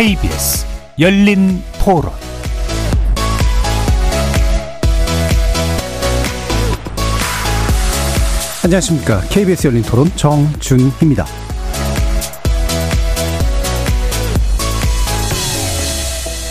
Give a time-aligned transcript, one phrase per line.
[0.00, 0.64] KBS
[0.98, 2.10] 열린 토론
[8.64, 9.20] 안녕하십니까.
[9.28, 11.26] KBS 열린 토론 정준희입니다.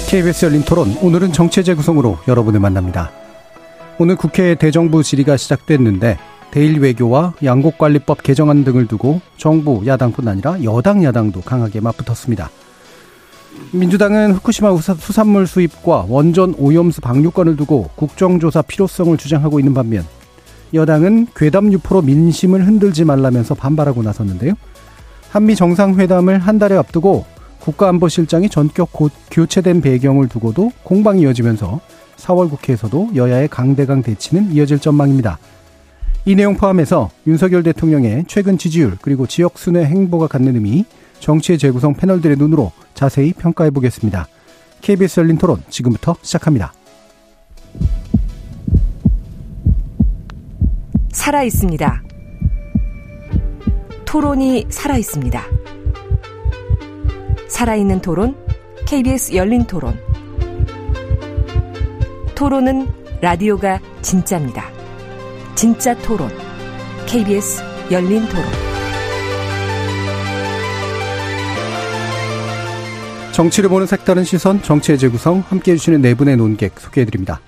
[0.10, 3.10] KBS 열린 토론 오늘은 정체 재구성으로 여러분을 만납니다.
[3.98, 6.20] 오늘 국회 대정부 질의가 시작됐는데
[6.52, 12.52] 대일 외교와 양국관리법 개정안 등을 두고 정부 야당뿐 아니라 여당 야당도 강하게 맞붙었습니다.
[13.72, 20.06] 민주당은 후쿠시마 수산물 수입과 원전 오염수 방류권을 두고 국정조사 필요성을 주장하고 있는 반면
[20.74, 24.54] 여당은 괴담 유포로 민심을 흔들지 말라면서 반발하고 나섰는데요.
[25.30, 27.26] 한미 정상회담을 한 달에 앞두고
[27.60, 28.90] 국가안보실장이 전격
[29.32, 31.80] 교체된 배경을 두고도 공방이 이어지면서
[32.18, 35.38] 4월 국회에서도 여야의 강대강 대치는 이어질 전망입니다.
[36.26, 40.86] 이 내용 포함해서 윤석열 대통령의 최근 지지율 그리고 지역 순회 행보가 갖는 의미
[41.20, 44.28] 정치의 재구성 패널들의 눈으로 자세히 평가해 보겠습니다.
[44.82, 46.74] KBS 열린 토론 지금부터 시작합니다.
[51.12, 52.04] 살아 있습니다.
[54.06, 55.44] 토론이 살아 있습니다.
[57.48, 58.36] 살아있는 토론,
[58.88, 60.00] KBS 열린 토론.
[62.36, 62.88] 토론은
[63.22, 64.64] 라디오가 진짜입니다.
[65.56, 66.30] 진짜 토론,
[67.06, 68.69] KBS 열린 토론.
[73.40, 77.40] 정치를 보는 색다른 시선, 정치의 재구성, 함께 해 주시는 네 분의 논객 소개해 드립니다.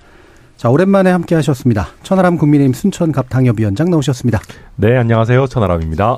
[0.56, 1.88] 자, 오랜만에 함께 하셨습니다.
[2.02, 4.40] 천하람 국민의힘 순천갑 당협위원장 나오셨습니다.
[4.76, 5.48] 네, 안녕하세요.
[5.48, 6.16] 천하람입니다.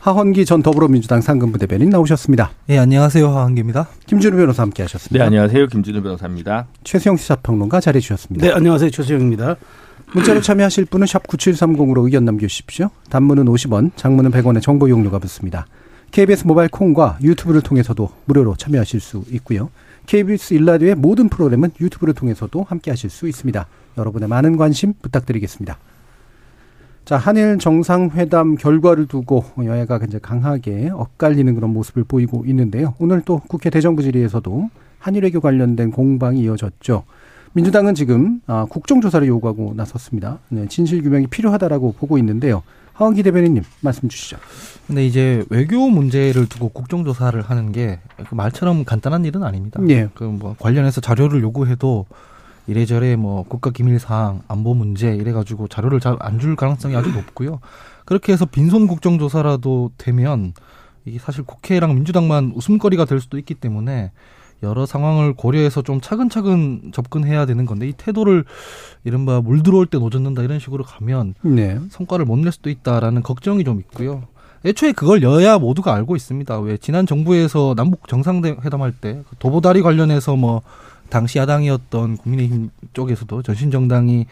[0.00, 2.50] 하헌기 전 더불어민주당 상근부 대변인 나오셨습니다.
[2.66, 3.28] 네, 안녕하세요.
[3.28, 3.86] 하헌기입니다.
[4.06, 5.24] 김준우 변호사 함께 하셨습니다.
[5.24, 5.68] 네, 안녕하세요.
[5.68, 6.66] 김준우 변호사입니다.
[6.82, 8.44] 최수영 시사평론가 자리해 주셨습니다.
[8.44, 8.90] 네, 안녕하세요.
[8.90, 9.54] 최수영입니다.
[10.14, 12.90] 문자로 참여하실 분은 샵 9730으로 의견 남겨주십시오.
[13.08, 15.66] 단문은 50원, 장문은 100원의 정보 용료가 붙습니다.
[16.12, 19.70] KBS 모바일 콩과 유튜브를 통해서도 무료로 참여하실 수 있고요.
[20.04, 23.66] KBS 일라디오의 모든 프로그램은 유튜브를 통해서도 함께 하실 수 있습니다.
[23.96, 25.78] 여러분의 많은 관심 부탁드리겠습니다.
[27.06, 32.94] 자, 한일 정상회담 결과를 두고 여야가 굉장히 강하게 엇갈리는 그런 모습을 보이고 있는데요.
[32.98, 34.68] 오늘 또 국회 대정부 질의에서도
[34.98, 37.04] 한일 외교 관련된 공방이 이어졌죠.
[37.54, 40.40] 민주당은 지금 아, 국정조사를 요구하고 나섰습니다.
[40.50, 42.62] 네, 진실 규명이 필요하다라고 보고 있는데요.
[42.94, 44.36] 하원기 대변인님 말씀 주시죠.
[44.86, 49.80] 근데 이제 외교 문제를 두고 국정조사를 하는 게그 말처럼 간단한 일은 아닙니다.
[49.88, 50.08] 예.
[50.14, 52.06] 그뭐 관련해서 자료를 요구해도
[52.66, 57.10] 이래저래 뭐 국가 기밀 사항, 안보 문제 이래 가지고 자료를 잘 안 줄 가능성이 아주
[57.10, 57.60] 높고요.
[58.04, 60.52] 그렇게 해서 빈손 국정조사라도 되면
[61.04, 64.12] 이게 사실 국회랑 민주당만 웃음거리가 될 수도 있기 때문에
[64.62, 68.44] 여러 상황을 고려해서 좀 차근차근 접근해야 되는 건데 이 태도를
[69.04, 71.78] 이른바 물 들어올 때 노젓는다 이런 식으로 가면 네.
[71.90, 74.24] 성과를 못 낼 수도 있다라는 걱정이 좀 있고요.
[74.64, 76.58] 애초에 그걸 여야 모두가 알고 있습니다.
[76.60, 80.62] 왜 지난 정부에서 남북 정상회담 할때 그 도보다리 관련해서 뭐
[81.08, 84.26] 당시 야당이었던 국민의힘 쪽에서도 전신정당이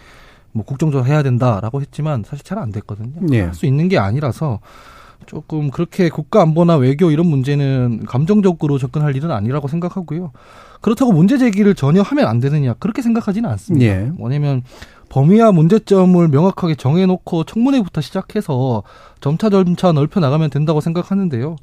[0.53, 3.13] 뭐 국정조사 해야 된다라고 했지만 사실 잘 안 됐거든요.
[3.21, 3.41] 네.
[3.43, 4.61] 할수 있는 게 아니라서
[5.27, 10.33] 조금 그렇게 국가 안보나 외교 이런 문제는 감정적으로 접근할 일은 아니라고 생각하고요.
[10.81, 13.87] 그렇다고 문제 제기를 전혀 하면 안 되느냐 그렇게 생각하지는 않습니다.
[13.87, 14.11] 예.
[14.15, 14.63] 뭐냐면
[15.09, 18.83] 범위와 문제점을 명확하게 정해놓고 청문회부터 시작해서
[19.21, 21.57] 점차 점차 넓혀 나가면 된다고 생각하는데요.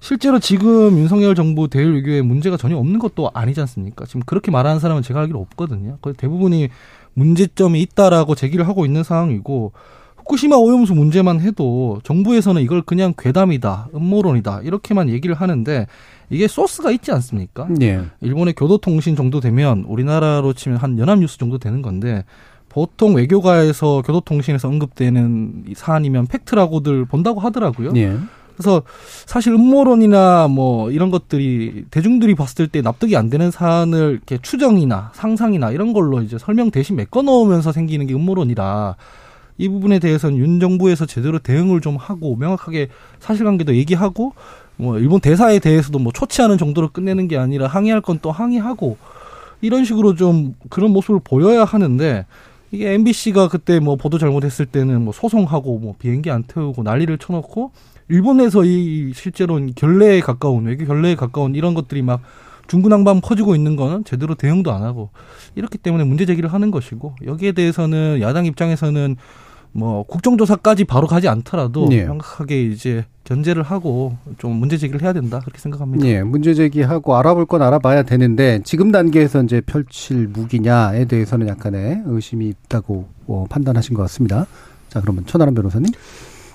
[0.00, 4.04] 실제로 지금 윤석열 정부 대일 외교에 문제가 전혀 없는 것도 아니지 않습니까?
[4.04, 5.98] 지금 그렇게 말하는 사람은 제가 알기로 없거든요.
[6.02, 6.70] 거의 대부분이
[7.14, 9.72] 문제점이 있다라고 제기를 하고 있는 상황이고
[10.22, 15.86] 후쿠시마 오염수 문제만 해도 정부에서는 이걸 그냥 괴담이다, 음모론이다 이렇게만 얘기를 하는데
[16.30, 17.68] 이게 소스가 있지 않습니까?
[17.82, 18.02] 예.
[18.20, 22.24] 일본의 교도통신 정도 되면 우리나라로 치면 한 연합뉴스 정도 되는 건데
[22.68, 27.92] 보통 외교가에서 교도통신에서 언급되는 사안이면 팩트라고들 본다고 하더라고요.
[27.96, 28.16] 예.
[28.56, 28.82] 그래서
[29.26, 35.70] 사실 음모론이나 뭐 이런 것들이 대중들이 봤을 때 납득이 안 되는 사안을 이렇게 추정이나 상상이나
[35.70, 38.96] 이런 걸로 이제 설명 대신 메꿔 넣으면서 생기는 게 음모론이라
[39.58, 42.88] 이 부분에 대해서는 윤 정부에서 제대로 대응을 좀 하고 명확하게
[43.20, 44.32] 사실관계도 얘기하고
[44.76, 48.96] 뭐 일본 대사에 대해서도 뭐 초치하는 정도로 끝내는 게 아니라 항의할 건 또 항의하고
[49.60, 52.26] 이런 식으로 좀 그런 모습을 보여야 하는데
[52.72, 57.70] 이게 MBC가 그때 뭐 보도 잘못했을 때는 뭐 소송하고 뭐 비행기 안 태우고 난리를 쳐놓고
[58.08, 62.20] 일본에서 이 실제로는 결례에 가까운 외교 결례에 가까운 이런 것들이 막
[62.66, 65.10] 중구난방 퍼지고 있는 거는 제대로 대응도 안 하고
[65.54, 69.16] 이렇기 때문에 문제 제기를 하는 것이고 여기에 대해서는 야당 입장에서는
[69.72, 72.04] 뭐 국정조사까지 바로 가지 않더라도 예.
[72.04, 76.06] 명확하게 이제 견제를 하고 좀 문제 제기를 해야 된다 그렇게 생각합니다.
[76.06, 82.48] 예, 문제 제기하고 알아볼 건 알아봐야 되는데 지금 단계에서 이제 펼칠 무기냐에 대해서는 약간의 의심이
[82.48, 84.46] 있다고 어, 판단하신 것 같습니다.
[84.88, 85.90] 자, 그러면 천하람 변호사님.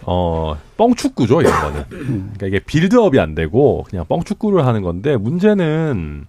[0.10, 1.84] 어, 뻥축구죠, 이런 거는.
[1.90, 6.26] 그러니까 이게 빌드업이 안 되고 그냥 뻥축구를 하는 건데 문제는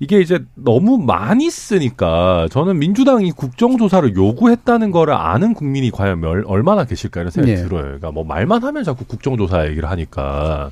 [0.00, 6.84] 이게 이제 너무 많이 쓰니까 저는 민주당이 국정조사를 요구했다는 거를 아는 국민이 과연 멸, 얼마나
[6.84, 7.62] 계실까 이런 생각이 네.
[7.62, 7.82] 들어요.
[7.82, 10.70] 그러니까 뭐 말만 하면 자꾸 국정조사 얘기를 하니까.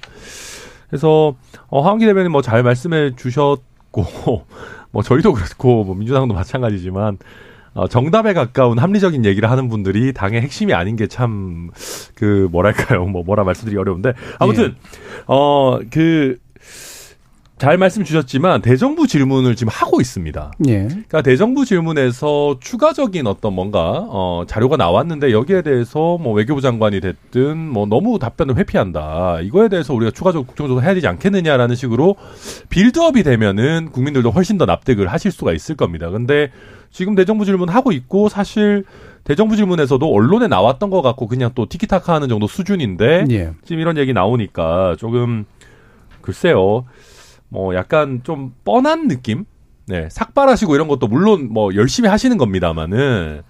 [0.89, 1.35] 그래서
[1.69, 4.47] 어, 하원기 대변인 뭐 잘 말씀해 주셨고
[4.91, 7.19] 뭐 저희도 그렇고 뭐 민주당도 마찬가지지만
[7.77, 11.71] 어, 정답에 가까운 합리적인 얘기를 하는 분들이 당의 핵심이 아닌 게 참
[12.15, 13.05] 그 뭐랄까요?
[13.05, 14.15] 뭐 뭐라 말씀드리기 어려운데.
[14.39, 14.75] 아무튼
[15.27, 16.39] 어그
[17.59, 20.53] 잘 말씀 주셨지만 대정부 질문을 지금 하고 있습니다.
[20.69, 20.89] 예.
[20.89, 27.57] 그러니까 대정부 질문에서 추가적인 어떤 뭔가 어 자료가 나왔는데 여기에 대해서 뭐 외교부 장관이 됐든
[27.57, 29.41] 뭐 너무 답변을 회피한다.
[29.41, 32.17] 이거에 대해서 우리가 추가적으로 국정조사 해야 되지 않겠느냐라는 식으로
[32.69, 36.11] 빌드업이 되면은 국민들도 훨씬 더 납득을 하실 수가 있을 겁니다.
[36.11, 36.51] 근데
[36.91, 38.85] 지금 대정부 질문 하고 있고 사실
[39.25, 43.53] 대정부 질문에서도 언론에 나왔던 것 같고 그냥 또 티키타카 하는 정도 수준인데 예.
[43.65, 45.47] 지금 이런 얘기 나오니까 조금
[46.21, 46.85] 글쎄요.
[47.49, 49.45] 뭐 약간 좀 뻔한 느낌?
[49.89, 53.43] 네, 삭발하시고 이런 것도 물론 뭐 열심히 하시는 겁니다만은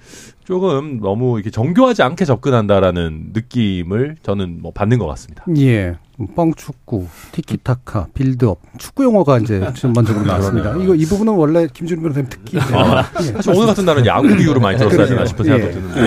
[0.45, 5.45] 조금 너무 이렇게 정교하지 않게 접근한다라는 느낌을 저는 뭐 받는 것 같습니다.
[5.57, 5.97] 예.
[6.35, 10.77] 뻥축구, 티키타카, 빌드업, 축구 용어가 이제 전반적으로 나왔습니다.
[10.77, 12.69] 이거 이 부분은 원래 김준일 변호사님 특기인데.
[13.23, 13.33] 예.
[13.33, 15.73] 사실 오늘 같은 날은 야구 비유로 많이 들었어야 되나 싶은 생각도 예.
[15.73, 16.01] 드는데.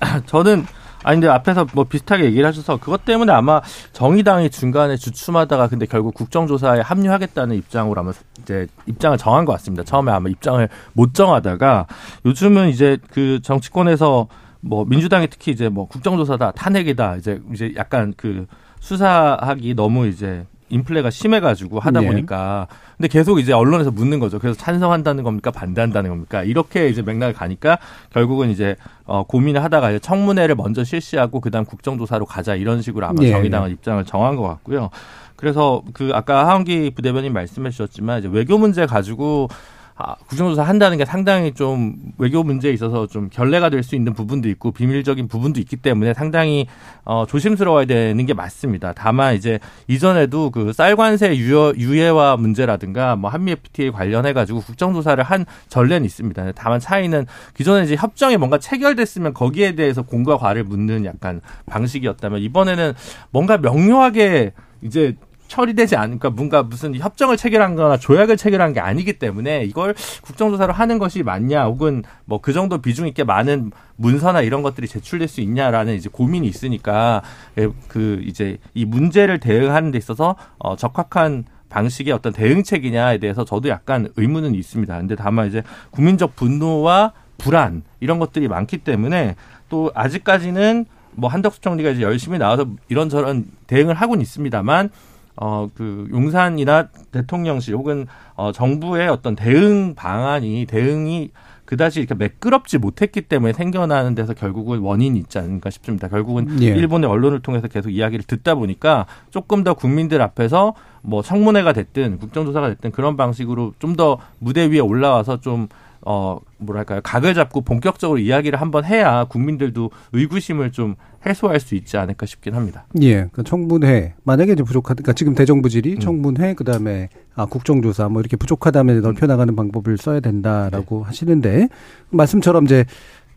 [0.00, 0.64] 아, 저는
[1.04, 3.60] 아니 근데 앞에서 뭐 비슷하게 얘기를 하셔서 그것 때문에 아마
[3.92, 9.84] 정의당이 중간에 주춤하다가 근데 결국 국정조사에 합류하겠다는 입장으로 아마 이제 입장을 정한 것 같습니다.
[9.84, 11.86] 처음에 아마 입장을 못 정하다가
[12.24, 14.28] 요즘은 이제 그 정치권에서
[14.60, 18.46] 뭐 민주당이 특히 이제 뭐 국정조사다 탄핵이다 이제 이제 약간 그
[18.80, 22.06] 수사하기 너무 이제 인플레가 심해가지고 하다 예.
[22.06, 22.66] 보니까
[22.96, 24.38] 근데 계속 이제 언론에서 묻는 거죠.
[24.38, 27.78] 그래서 찬성한다는 겁니까 반대한다는 겁니까 이렇게 이제 맥락을 가니까
[28.10, 33.22] 결국은 이제 어, 고민을 하다가 이제 청문회를 먼저 실시하고 그다음 국정조사로 가자 이런 식으로 아마
[33.22, 34.90] 예, 정의당은 입장을 정한 것 같고요.
[35.36, 39.48] 그래서 그 아까 하원기 부대변인 말씀해 주셨지만 이제 외교 문제 가지고
[39.96, 44.48] 아, 국정조사 한다는 게 상당히 좀 외교 문제에 있어서 좀 결례가 될 수 있는 부분도
[44.48, 46.66] 있고 비밀적인 부분도 있기 때문에 상당히
[47.04, 48.92] 어, 조심스러워야 되는 게 맞습니다.
[48.94, 55.44] 다만 이제 이전에도 그 쌀관세 유예, 유예화 문제라든가 뭐 한미 FTA 관련해 가지고 국정조사를 한
[55.68, 56.52] 전례는 있습니다.
[56.52, 62.94] 다만 차이는 기존에 이제 협정이 뭔가 체결됐으면 거기에 대해서 공과 과를 묻는 약간 방식이었다면 이번에는
[63.30, 64.52] 뭔가 명료하게
[64.82, 65.14] 이제
[65.48, 70.98] 처리되지 않으니까 뭔가 무슨 협정을 체결한 거나 조약을 체결한 게 아니기 때문에 이걸 국정조사로 하는
[70.98, 75.94] 것이 맞냐 혹은 뭐 그 정도 비중 있게 많은 문서나 이런 것들이 제출될 수 있냐라는
[75.94, 77.22] 이제 고민이 있으니까
[77.56, 83.70] 예, 그 이제 이 문제를 대응하는 데 있어서 어 적합한 방식의 어떤 대응책이냐에 대해서 저도
[83.70, 84.94] 약간 의문은 있습니다.
[84.98, 89.36] 근데 다만 이제 국민적 분노와 불안 이런 것들이 많기 때문에
[89.70, 94.90] 또 아직까지는 뭐 한덕수 총리가 이제 열심히 나와서 이런저런 대응을 하고는 있습니다만
[95.36, 101.30] 어, 그, 용산이나 대통령실 혹은, 어, 정부의 어떤 대응 방안이, 대응이
[101.64, 106.08] 그다지 이렇게 매끄럽지 못했기 때문에 생겨나는 데서 결국은 원인이 있지 않을까 싶습니다.
[106.08, 106.66] 결국은 예.
[106.66, 112.68] 일본의 언론을 통해서 계속 이야기를 듣다 보니까 조금 더 국민들 앞에서 뭐 청문회가 됐든 국정조사가
[112.68, 115.68] 됐든 그런 방식으로 좀 더 무대 위에 올라와서 좀
[116.06, 117.00] 어, 뭐랄까요.
[117.02, 122.86] 각을 잡고 본격적으로 이야기를 한번 해야 국민들도 의구심을 좀 해소할 수 있지 않을까 싶긴 합니다.
[123.00, 125.70] 예, 그 청문회 만약에 이제 부족하다, 그러니까 지금 대정부 음.
[125.70, 131.04] 질의, 청문회, 그 다음에 아 국정조사 뭐 이렇게 부족하다면 넓혀 나가는 방법을 써야 된다라고 네.
[131.06, 131.68] 하시는데
[132.10, 132.84] 말씀처럼 이제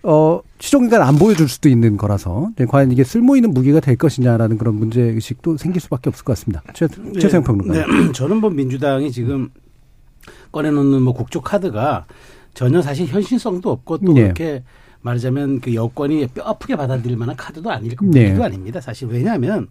[0.03, 4.75] 어 시종일관 안 보여줄 수도 있는 거라서 과연 이게 쓸모 있는 무기가 될 것이냐라는 그런
[4.75, 6.61] 문제 의식도 생길 수밖에 없을 것 같습니다.
[6.73, 6.87] 최
[7.19, 7.73] 최세영 평론가.
[7.73, 9.49] 네, 저는 뭐 민주당이 지금
[10.51, 12.05] 꺼내놓는 뭐 국조 카드가
[12.57, 14.23] 전혀 사실 현실성도 없고 또 네.
[14.23, 14.63] 그렇게
[15.01, 18.25] 말하자면 그 여권이 뼈 아프게 받아들일 만한 카드도 아닐 네.
[18.25, 18.81] 무기도 아닙니다.
[18.81, 19.67] 사실 왜냐하면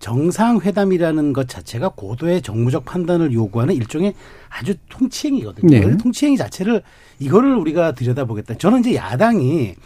[0.00, 4.14] 정상회담이라는 것 자체가 고도의 정무적 판단을 요구하는 일종의
[4.48, 5.68] 아주 통치행위거든요.
[5.70, 5.96] 네.
[5.98, 6.82] 통치행위 자체를
[7.20, 8.54] 이거를 우리가 들여다보겠다.
[8.54, 9.76] 저는 이제 야당이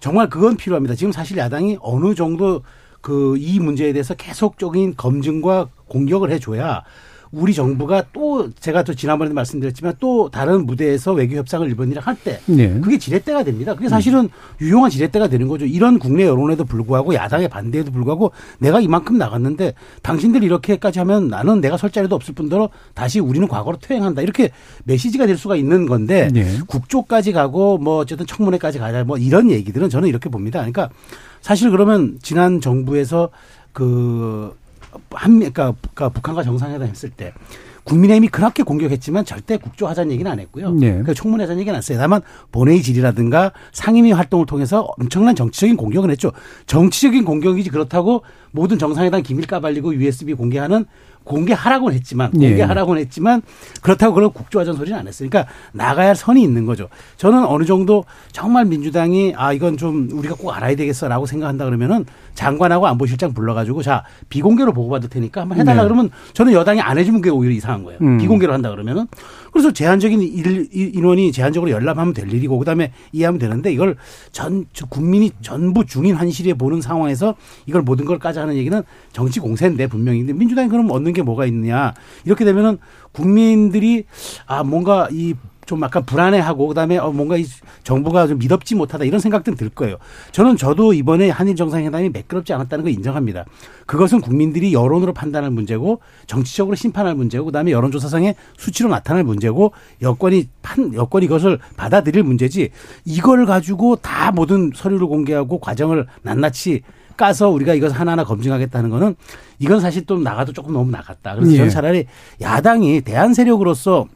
[0.00, 0.94] 정말 그건 필요합니다.
[0.94, 2.62] 지금 사실 야당이 어느 정도
[3.02, 6.84] 그 이 문제에 대해서 계속적인 검증과 공격을 해줘야
[7.32, 12.78] 우리 정부가 또 제가 또 지난번에도 말씀드렸지만 또 다른 무대에서 외교 협상을 일본이랑 할때 네.
[12.80, 13.74] 그게 지렛대가 됩니다.
[13.74, 14.28] 그게 사실은
[14.60, 15.64] 유용한 지렛대가 되는 거죠.
[15.64, 19.72] 이런 국내 여론에도 불구하고 야당의 반대에도 불구하고 내가 이만큼 나갔는데
[20.02, 24.20] 당신들 이렇게까지 하면 나는 내가 설 자리도 없을 뿐더러 다시 우리는 과거로 퇴행한다.
[24.20, 24.50] 이렇게
[24.84, 26.58] 메시지가 될 수가 있는 건데 네.
[26.66, 30.58] 국조까지 가고 뭐 어쨌든 청문회까지 가자 뭐 이런 얘기들은 저는 이렇게 봅니다.
[30.58, 30.90] 그러니까
[31.40, 33.30] 사실 그러면 지난 정부에서
[33.72, 34.54] 그
[35.10, 37.32] 한미 그러니까 북- 북한과 정상회담 했을 때
[37.84, 40.70] 국민의힘이 그렇게 공격했지만 절대 국조하자는 얘기는 안 했고요.
[40.72, 40.88] 네.
[40.90, 41.98] 그러니까 총무하자는 얘기는 안 했어요.
[41.98, 42.20] 다만
[42.52, 46.30] 본회의 질이라든가 상임위 활동을 통해서 엄청난 정치적인 공격을 했죠.
[46.66, 48.22] 정치적인 공격이지 그렇다고
[48.52, 50.84] 모든 정상회담 기밀 까발리고 USB 공개하는
[51.24, 52.48] 공개하라고는 했지만 예.
[52.48, 53.42] 공개하라고는 했지만
[53.80, 55.28] 그렇다고 그걸 국조하자는 소리는 안 했어요.
[55.30, 56.88] 그러니까 나가야 할 선이 있는 거죠.
[57.16, 62.86] 저는 어느 정도 정말 민주당이 아 이건 좀 우리가 꼭 알아야 되겠어라고 생각한다 그러면은 장관하고
[62.86, 65.88] 안보실장 불러가지고 자 비공개로 보고받을 테니까 한번 해달라 네.
[65.88, 67.98] 그러면 저는 여당이 안 해주면 그게 오히려 이상한 거예요.
[68.02, 68.18] 음.
[68.18, 69.06] 비공개로 한다 그러면은
[69.52, 73.96] 그래서 제한적인 일- 일- 인원이 제한적으로 열람하면 될 일이고 그다음에 이해하면 되는데 이걸
[74.32, 78.82] 전저 국민이 전부 중인 환실에 보는 상황에서 이걸 모든 걸 까자 하는 얘기는
[79.12, 81.92] 정치 공세인데 분명히 근데 민주당이 그럼 얻는 게 뭐가 있느냐.
[82.24, 82.78] 이렇게 되면은
[83.12, 84.04] 국민들이
[84.46, 85.34] 아 뭔가 이
[85.66, 87.44] 좀 약간 불안해하고 그다음에 어 뭔가 이
[87.84, 89.96] 정부가 좀 믿업지 못하다 이런 생각들은 들 거예요.
[90.32, 93.44] 저는 저도 이번에 한일 정상회담이 매끄럽지 않았다는 걸 인정합니다.
[93.86, 100.94] 그것은 국민들이 여론으로 판단할 문제고 정치적으로 심판할 문제고 그다음에 여론조사상의 수치로 나타날 문제고 여권이 판
[100.94, 102.70] 여권이 이것을 받아들일 문제지
[103.04, 106.82] 이걸 가지고 다 모든 서류를 공개하고 과정을 낱낱이
[107.16, 109.14] 까서 우리가 이것을 하나하나 검증하겠다는 거는
[109.58, 111.34] 이건 사실 또 나가도 조금 너무 나갔다.
[111.34, 111.56] 그래서 예.
[111.58, 112.06] 저는 차라리
[112.40, 114.06] 야당이 대한 세력으로서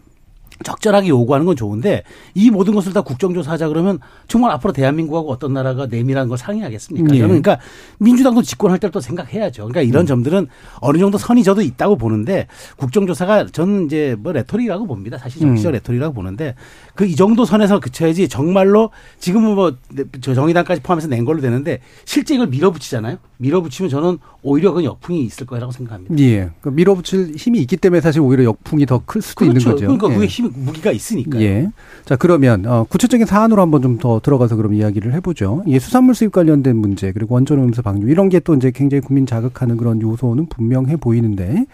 [0.64, 2.02] 적절하게 요구하는 건 좋은데
[2.34, 3.98] 이 모든 것을 다 국정조사하자 그러면
[4.28, 7.14] 정말 앞으로 대한민국하고 어떤 나라가 내밀한 걸 상의하겠습니까?
[7.14, 7.20] 예.
[7.20, 7.64] 저는 그러니까
[7.98, 9.62] 민주당도 집권할 때또 생각해야죠.
[9.64, 10.06] 그러니까 이런 음.
[10.06, 10.46] 점들은
[10.80, 12.46] 어느 정도 선이 저도 있다고 보는데
[12.76, 15.18] 국정조사가 저는 이제 뭐 레토릭이라고 봅니다.
[15.18, 15.74] 사실 정치적 음.
[15.74, 16.54] 레토릭이라고 보는데
[16.96, 19.72] 그 이 정도 선에서 그쳐야지 정말로 지금은 뭐
[20.20, 23.18] 저 정의당까지 포함해서 낸 걸로 되는데 실제 이걸 밀어붙이잖아요.
[23.38, 26.18] 밀어붙이면 저는 오히려 그 역풍이 있을 거라고 생각합니다.
[26.18, 26.50] 예.
[26.60, 29.76] 그 밀어붙일 힘이 있기 때문에 사실 오히려 역풍이 더 클 수도 있는 거죠.
[29.86, 30.14] 그러니까 예.
[30.14, 31.40] 그게 힘 무기가 있으니까.
[31.40, 31.68] 예.
[32.04, 35.62] 자, 그러면, 어, 구체적인 사안으로 한번 좀 더 들어가서 그럼 이야기를 해보죠.
[35.68, 39.26] 예, 수산물 수입 관련된 문제, 그리고 원전 오염수 방류, 이런 게 또 이제 굉장히 국민
[39.26, 41.66] 자극하는 그런 요소는 분명해 보이는데,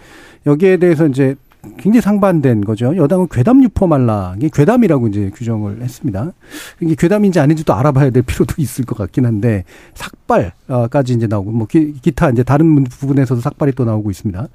[0.46, 1.34] 여기에 대해서 이제
[1.78, 2.96] 굉장히 상반된 거죠.
[2.96, 6.32] 여당은 괴담 유포 말라, 이게 괴담이라고 이제 규정을 했습니다.
[6.80, 9.64] 이게 괴담인지 아닌지도 알아봐야 될 필요도 있을 것 같긴 한데,
[9.94, 14.48] 삭발까지 이제 나오고, 뭐, 기, 기타 이제 다른 부분에서도 삭발이 또 나오고 있습니다.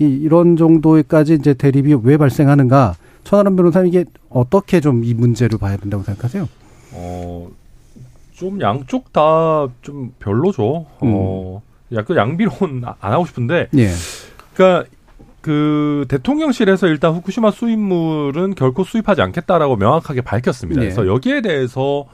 [0.00, 5.76] 이, 이런 정도까지 이제 대립이 왜 발생하는가, 천하람 변호사님 이게 어떻게 좀 이 문제를 봐야
[5.76, 6.48] 된다고 생각하세요?
[6.92, 7.48] 어,
[8.34, 10.86] 좀 양쪽 다 좀 별로죠.
[11.00, 11.62] 어,
[11.94, 13.88] 약간 양비론 안 하고 싶은데, 예.
[14.54, 14.88] 그러니까
[15.40, 20.80] 그 대통령실에서 일단 후쿠시마 수입물은 결코 수입하지 않겠다라고 명확하게 밝혔습니다.
[20.80, 20.86] 네.
[20.86, 22.04] 그래서 여기에 대해서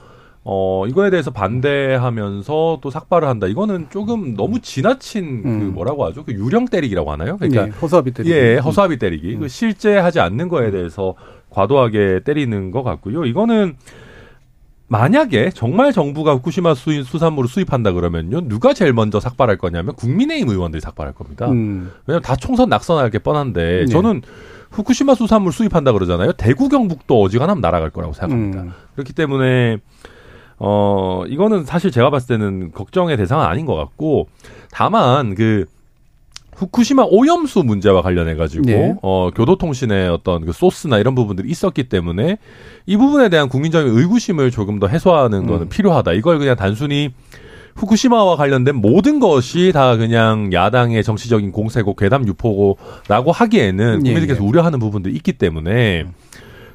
[0.44, 3.48] 어 이거에 대해서 반대하면서 또 삭발을 한다.
[3.48, 5.74] 이거는 조금 너무 지나친 그 음.
[5.74, 6.24] 뭐라고 하죠?
[6.24, 7.36] 그 유령 때리기라고 하나요?
[7.36, 8.32] 그러니까 예, 허수아비 때리기.
[8.32, 9.34] 예, 허수아비 때리기.
[9.34, 9.40] 음.
[9.40, 11.14] 그 실제 하지 않는 거에 대해서
[11.50, 13.24] 과도하게 때리는 것 같고요.
[13.24, 13.76] 이거는
[14.88, 18.42] 만약에 정말 정부가 후쿠시마 수입, 수산물을 수입한다 그러면요.
[18.42, 21.48] 누가 제일 먼저 삭발할 거냐면 국민의힘 의원들이 삭발할 겁니다.
[21.48, 21.90] 음.
[22.06, 23.86] 왜냐면 다 총선 낙선할 게 뻔한데 네.
[23.86, 24.22] 저는
[24.70, 26.32] 후쿠시마 수산물 수입한다 그러잖아요.
[26.32, 28.62] 대구 경북도 어지간하면 날아갈 거라고 생각합니다.
[28.62, 28.72] 음.
[28.94, 29.78] 그렇기 때문에
[30.58, 34.28] 어 이거는 사실 제가 봤을 때는 걱정의 대상은 아닌 것 같고
[34.70, 35.66] 다만 그
[36.56, 38.94] 후쿠시마 오염수 문제와 관련해 가지고 네.
[39.02, 42.38] 어 교도통신의 어떤 그 소스나 이런 부분들이 있었기 때문에
[42.86, 45.46] 이 부분에 대한 국민적인 의구심을 조금 더 해소하는 음.
[45.46, 46.12] 거는 필요하다.
[46.14, 47.10] 이걸 그냥 단순히
[47.76, 54.46] 후쿠시마와 관련된 모든 것이 다 그냥 야당의 정치적인 공세고 괴담 유포고라고 하기에는 예, 국민들께서 예.
[54.46, 56.06] 우려하는 부분들이 있기 때문에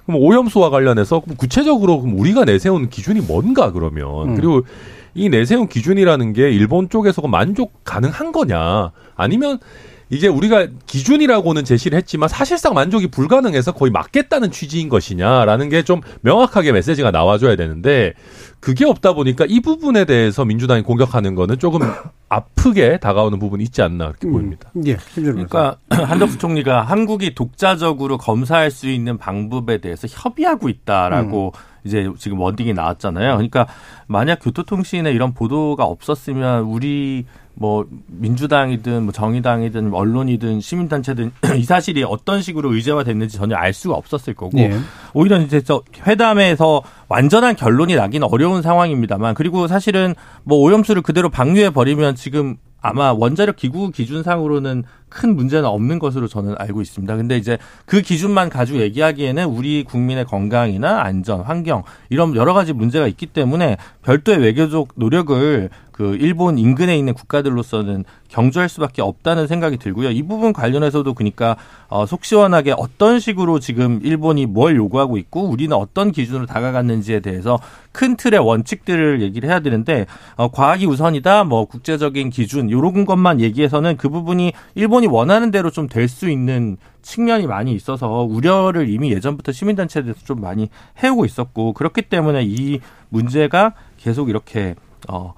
[0.06, 4.36] 그럼 오염수와 관련해서 그럼 구체적으로 그럼 우리가 내세운 기준이 뭔가 그러면 음.
[4.36, 4.62] 그리고
[5.14, 9.60] 이 내세운 기준이라는 게 일본 쪽에서 만족 가능한 거냐 아니면
[10.10, 16.74] 이제 우리가 기준이라고는 제시를 했지만 사실상 만족이 불가능해서 거의 맞겠다는 취지인 것이냐라는 게 좀 명확하게
[16.74, 18.14] 메시지가 나와줘야 되는데
[18.60, 21.80] 그게 없다 보니까 이 부분에 대해서 민주당이 공격하는 거는 조금
[22.30, 24.70] 아프게 다가오는 부분이 있지 않나 그렇게 보입니다.
[24.76, 24.84] 음.
[24.86, 24.98] 예.
[25.16, 32.40] 김준호 그러니까 한덕수 총리가 한국이 독자적으로 검사할 수 있는 방법에 대해서 협의하고 있다라고 이제 지금
[32.40, 33.34] 워딩이 나왔잖아요.
[33.36, 33.68] 그러니까
[34.08, 42.42] 만약 교토통신에 이런 보도가 없었으면 우리 뭐 민주당이든 뭐 정의당이든 언론이든 시민단체든 이 사실이 어떤
[42.42, 44.78] 식으로 의제화됐는지 전혀 알 수가 없었을 거고 예.
[45.14, 51.72] 오히려 이제 저 회담에서 완전한 결론이 나긴 어려운 상황입니다만 그리고 사실은 뭐 오염수를 그대로 방류해
[51.72, 57.16] 버리면 지금 아마 원자력 기구 기준상으로는 큰 문제는 없는 것으로 저는 알고 있습니다.
[57.18, 63.08] 근데 이제 그 기준만 가지고 얘기하기에는 우리 국민의 건강이나 안전, 환경 이런 여러 가지 문제가
[63.08, 70.10] 있기 때문에 별도의 외교적 노력을 그 일본 인근에 있는 국가들로서는 경주할 수밖에 없다는 생각이 들고요.
[70.10, 71.58] 이 부분 관련해서도 그러니까
[71.90, 77.60] 어, 속 시원하게 어떤 식으로 지금 일본이 뭘 요구하고 있고 우리는 어떤 기준으로 다가갔는지에 대해서
[77.92, 83.98] 큰 틀의 원칙들을 얘기를 해야 되는데 어, 과학이 우선이다, 뭐 국제적인 기준 이런 것만 얘기해서는
[83.98, 89.12] 그 부분이 일본 이 원하는 대로 좀 될 수 있는 측면이 많이 있어서 우려를 이미
[89.12, 90.70] 예전부터 시민단체에서 좀 많이
[91.04, 92.80] 해오고 있었고 그렇기 때문에 이
[93.10, 94.76] 문제가 계속 이렇게
[95.10, 95.34] 어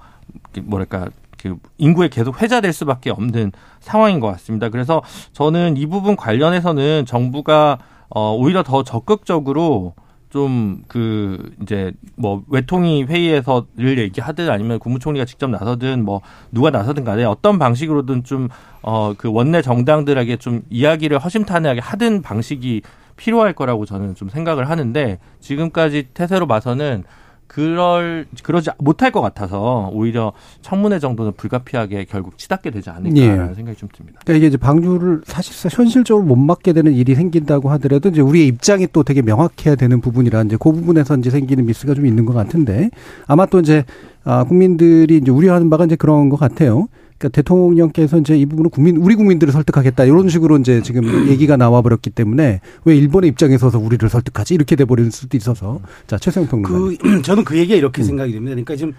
[0.62, 4.68] 뭐랄까 그 인구에 계속 회자될 수밖에 없는 상황인 것 같습니다.
[4.70, 5.02] 그래서
[5.32, 7.78] 저는 이 부분 관련해서는 정부가
[8.08, 9.94] 어 오히려 더 적극적으로
[10.34, 17.24] 좀 그 이제 뭐 외통위 회의에서를 얘기하든 아니면 국무총리가 직접 나서든 뭐 누가 나서든 간에
[17.24, 18.48] 어떤 방식으로든 좀
[18.82, 22.82] 어 그 원내 정당들에게 좀 이야기를 허심탄회하게 하든 방식이
[23.16, 27.04] 필요할 거라고 저는 좀 생각을 하는데 지금까지 태세로 봐서는
[27.46, 30.32] 그럴 그러지 못할 것 같아서 오히려
[30.62, 33.54] 청문회 정도는 불가피하게 결국 치닫게 되지 않을까라는 예.
[33.54, 34.20] 생각이 좀 듭니다.
[34.24, 38.88] 그러니까 이게 이제 방류를 사실상 현실적으로 못 막게 되는 일이 생긴다고 하더라도 이제 우리의 입장이
[38.92, 42.90] 또 되게 명확해야 되는 부분이라 이제 그 부분에서 이제 생기는 미스가 좀 있는 것 같은데
[43.26, 43.84] 아마 또 이제
[44.24, 46.88] 아 국민들이 이제 우려하는 바가 이제 그런 것 같아요.
[47.18, 51.80] 그러니까 대통령께서 이제 이 부분은 국민 우리 국민들을 설득하겠다 이런 식으로 이제 지금 얘기가 나와
[51.82, 56.48] 버렸기 때문에 왜 일본의 입장에 서서 우리를 설득하지 이렇게 돼 버릴 수도 있어서 자 최소영
[56.48, 56.98] 평론가님.
[56.98, 58.04] 그 저는 그 얘기가 이렇게 음.
[58.04, 58.50] 생각이 됩니다.
[58.50, 58.94] 그러니까 지금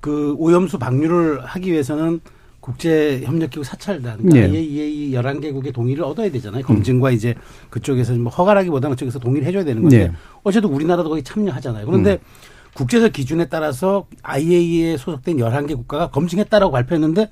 [0.00, 2.20] 그 오염수 방류를 하기 위해서는
[2.60, 4.44] 국제 협력기구 사찰단 그러니까 예.
[4.44, 6.62] IAEA 11개국의 동의를 얻어야 되잖아요.
[6.62, 7.34] 검증과 이제
[7.70, 10.12] 그쪽에서 뭐 허가라기보다는 그쪽에서 동의를 해줘야 되는 건데 예.
[10.44, 11.86] 어제도 우리나라도 거기 참여하잖아요.
[11.86, 12.20] 그런데
[12.74, 17.30] 국제적 기준에 따라서 IAEA에 소속된 11개 국가가 검증했다라고 발표했는데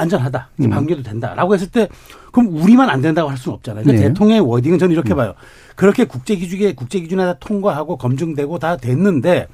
[0.00, 0.48] 안전하다.
[0.58, 0.70] 이제 음.
[0.70, 1.88] 방류도 된다라고 했을 때
[2.32, 3.84] 그럼 우리만 안 된다고 할 수는 없잖아요.
[3.84, 4.08] 그러니까 네.
[4.08, 5.34] 대통령의 워딩은 저는 이렇게 봐요.
[5.76, 9.48] 그렇게 국제 기준에 국제 기준에 다 통과하고 검증되고 다 됐는데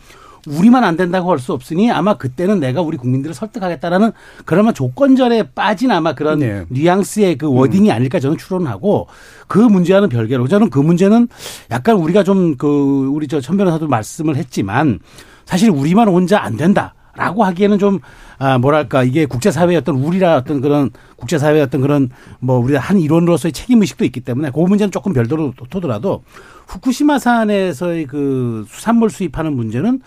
[0.49, 4.13] 우리만 안 된다고 할 수 없으니 아마 그때는 내가 우리 국민들을 설득하겠다라는
[4.45, 6.65] 그러면 조건절에 빠진 아마 그런 네.
[6.69, 9.09] 뉘앙스의 그 워딩이 아닐까 저는 추론하고
[9.49, 11.27] 그 문제와는 별개로 저는 그 문제는
[11.73, 15.01] 약간 우리가 좀 그 우리 저 천 변호사도 말씀을 했지만
[15.47, 17.99] 사실 우리만 혼자 안 된다 라고 하기에는 좀
[18.39, 23.53] 아, 뭐랄까, 이게 국제사회의 어떤 우리라 어떤 그런 국제사회의 어떤 그런 뭐 우리가 한 일원으로서의
[23.53, 26.23] 책임 의식도 있기 때문에 그 문제는 조금 별도로 토더라도
[26.67, 30.01] 후쿠시마 산에서의 그 수산물 수입하는 문제는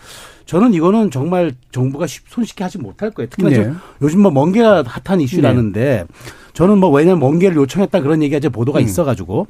[0.46, 3.28] 저는 이거는 정말 정부가 쉽- 손쉽게 하지 못할 거예요.
[3.30, 3.72] 특히나 네.
[4.02, 6.04] 요즘 뭐 멍게가 핫한 이슈라는데
[6.52, 8.84] 저는 뭐 왜냐면 멍게를 요청했다 그런 얘기가 이제 보도가 음.
[8.84, 9.46] 있어가지고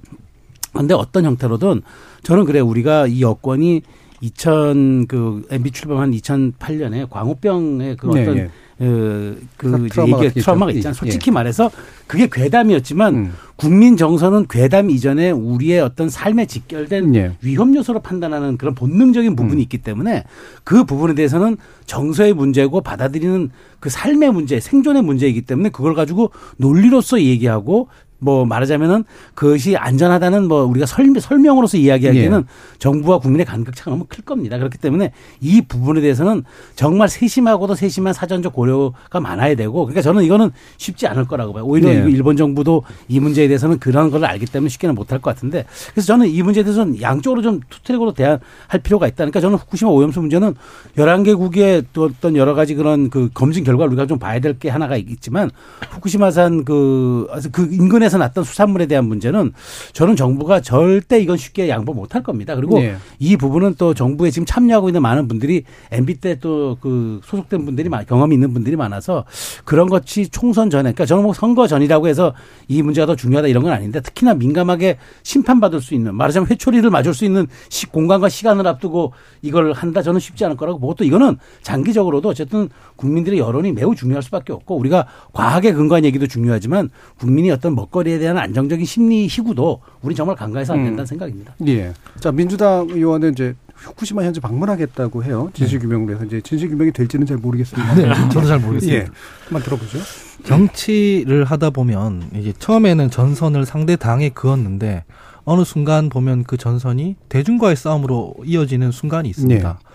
[0.73, 1.83] 근데 어떤 형태로든
[2.23, 3.83] 저는 그래 우리가 이 여권이
[4.21, 8.51] 2000 그 MB 출범한 2008년에 광우병의 그 네, 어떤 예.
[8.81, 10.41] 그, 그 이제 트라우마가 있죠.
[10.41, 10.77] 트라우마가 예.
[10.77, 10.95] 있잖아요.
[10.95, 11.71] 솔직히 말해서
[12.07, 13.33] 그게 괴담이었지만 음.
[13.57, 17.37] 국민 정서는 괴담 이전에 우리의 어떤 삶에 직결된 예.
[17.43, 19.63] 위험 요소로 판단하는 그런 본능적인 부분이 음.
[19.63, 20.25] 있기 때문에
[20.65, 27.21] 그 부분에 대해서는 정서의 문제고 받아들이는 그 삶의 문제, 생존의 문제이기 때문에 그걸 가지고 논리로서
[27.21, 27.89] 얘기하고
[28.21, 29.05] 뭐 말하자면은
[29.35, 32.79] 그것이 안전하다는 뭐 우리가 설, 설명 으로서 이야기하기에는 예.
[32.79, 34.57] 정부와 국민의 간극차가 너무 클 겁니다.
[34.59, 36.45] 그렇기 때문에 이 부분에 대해서는
[36.77, 41.65] 정말 세심하고도 세심한 사전적 고려가 많아야 되고 그러니까 저는 이거는 쉽지 않을 거라고 봐요.
[41.65, 41.99] 오히려 네.
[41.99, 46.07] 이거 일본 정부도 이 문제에 대해서는 그런 걸 알기 때문에 쉽게는 못할 것 같은데 그래서
[46.07, 48.39] 저는 이 문제에 대해서는 양쪽으로 좀 투트랙으로 대할
[48.83, 50.55] 필요가 있다니까 저는 후쿠시마 오염수 문제는
[50.97, 54.97] 11개국의 또 어떤 여러 가지 그런 그 검증 결과를 우리가 좀 봐야 될 게 하나가
[54.97, 55.51] 있지만
[55.91, 59.53] 후쿠시마산 그, 그 인근에 서 났던 수산물에 대한 문제는
[59.93, 62.55] 저는 정부가 절대 이건 쉽게 양보 못할 겁니다.
[62.57, 62.97] 그리고 네.
[63.21, 67.89] 이 부분은 또 정부에 지금 참여하고 있는 많은 분들이 MB 때 또 그 소속된 분들이
[67.89, 69.25] 많- 경험이 있는 분들이 많아서
[69.65, 72.33] 그런 것이 총선 전에 그러니까 저는 뭐 선거 전이라고 해서
[72.69, 77.13] 이 문제가 더 중요하다 이런 건 아닌데 특히나 민감하게 심판받을 수 있는 말하자면 회초리를 맞을
[77.13, 81.37] 수 있는 시, 공간과 시간을 앞두고 이걸 한다 저는 쉽지 않을 거라고 보고 또 이거는
[81.63, 87.75] 장기적으로도 어쨌든 국민들의 여론이 매우 중요할 수밖에 없고 우리가 과학에 근거한 얘기도 중요하지만 국민이 어떤
[87.75, 91.55] 먹거리 에 대한 안정적인 심리 희구도 우리 정말 간과해서 안 된다는 생각입니다.
[91.67, 91.93] 예.
[92.19, 95.51] 자, 민주당 의원은 이제 후쿠시마 현재 방문하겠다고 해요.
[95.55, 97.95] 진실 규명을 해서 이제 진실 규명이 될지는 잘 모르겠습니다.
[97.95, 99.05] 네, 저도 잘 모르겠습니다.
[99.05, 99.09] 예.
[99.45, 99.99] 한번 들어보죠.
[100.45, 105.05] 정치를 하다 보면 이게 처음에는 전선을 상대 당에 그었는데
[105.45, 109.79] 어느 순간 보면 그 전선이 대중과의 싸움으로 이어지는 순간이 있습니다.
[109.79, 109.89] 네.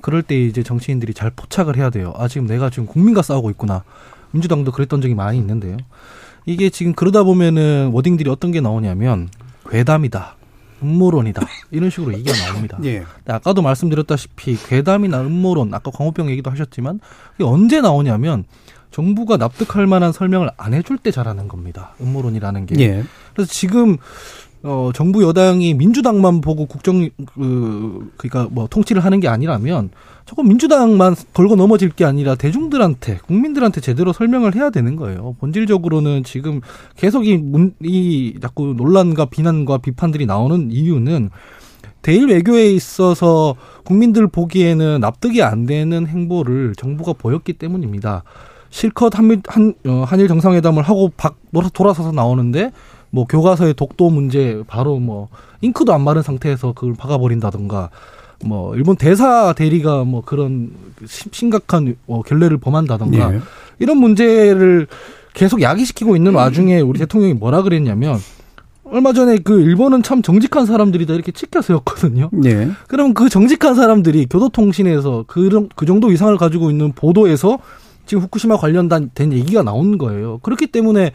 [0.00, 2.12] 그럴 때 이제 정치인들이 잘 포착을 해야 돼요.
[2.16, 3.84] 아 지금 내가 지금 국민과 싸우고 있구나.
[4.30, 5.76] 민주당도 그랬던 적이 많이 있는데요.
[6.46, 9.28] 이게 지금 그러다 보면은 워딩들이 어떤 게 나오냐면
[9.68, 10.36] 괴담이다.
[10.82, 11.46] 음모론이다.
[11.70, 12.78] 이런 식으로 얘기가 나옵니다.
[12.84, 13.04] 예.
[13.26, 17.00] 아까도 말씀드렸다시피 괴담이나 음모론, 아까 광우병 얘기도 하셨지만
[17.36, 18.44] 이게 언제 나오냐면
[18.90, 21.94] 정부가 납득할 만한 설명을 안 해줄 때 잘하는 겁니다.
[22.00, 22.80] 음모론이라는 게.
[22.80, 23.04] 예.
[23.32, 23.96] 그래서 지금
[24.64, 29.90] 어 정부 여당이 민주당만 보고 국정 그 그러니까 뭐 통치를 하는 게 아니라면
[30.24, 35.34] 조금 민주당만 걸고 넘어질 게 아니라 대중들한테 국민들한테 제대로 설명을 해야 되는 거예요.
[35.40, 36.60] 본질적으로는 지금
[36.96, 41.30] 계속 이, 문, 이 자꾸 논란과 비난과 비판들이 나오는 이유는
[42.02, 48.22] 대일 외교에 있어서 국민들 보기에는 납득이 안 되는 행보를 정부가 보였기 때문입니다.
[48.70, 52.70] 실컷 한미 한 어, 한일 정상회담을 하고 박 돌아- 돌아서서 나오는데
[53.12, 55.28] 뭐 교과서의 독도 문제 바로 뭐
[55.60, 57.90] 잉크도 안 마른 상태에서 그걸 박아버린다던가
[58.44, 60.70] 뭐 일본 대사 대리가 뭐 그런
[61.06, 63.40] 심각한 어, 결례를 범한다던가 예.
[63.78, 64.86] 이런 문제를
[65.34, 68.18] 계속 야기시키고 있는 와중에 우리 대통령이 뭐라 그랬냐면
[68.84, 72.30] 얼마 전에 그 일본은 참 정직한 사람들이다 이렇게 찍혀 세웠거든요.
[72.44, 72.70] 예.
[72.88, 77.58] 그럼 그 정직한 사람들이 교도통신에서 그런 그 정도 이상을 가지고 있는 보도에서
[78.06, 80.38] 지금 후쿠시마 관련된 된 얘기가 나온 거예요.
[80.42, 81.12] 그렇기 때문에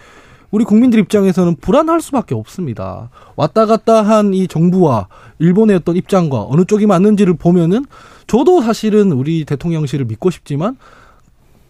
[0.52, 3.10] 우리 국민들 입장에서는 불안할 수밖에 없습니다.
[3.36, 5.08] 왔다 갔다 한 이 정부와
[5.40, 7.86] 일본의 어떤 입장과 어느 쪽이 맞는지를 보면은
[8.28, 10.78] 저도 사실은 우리 대통령실을 믿고 싶지만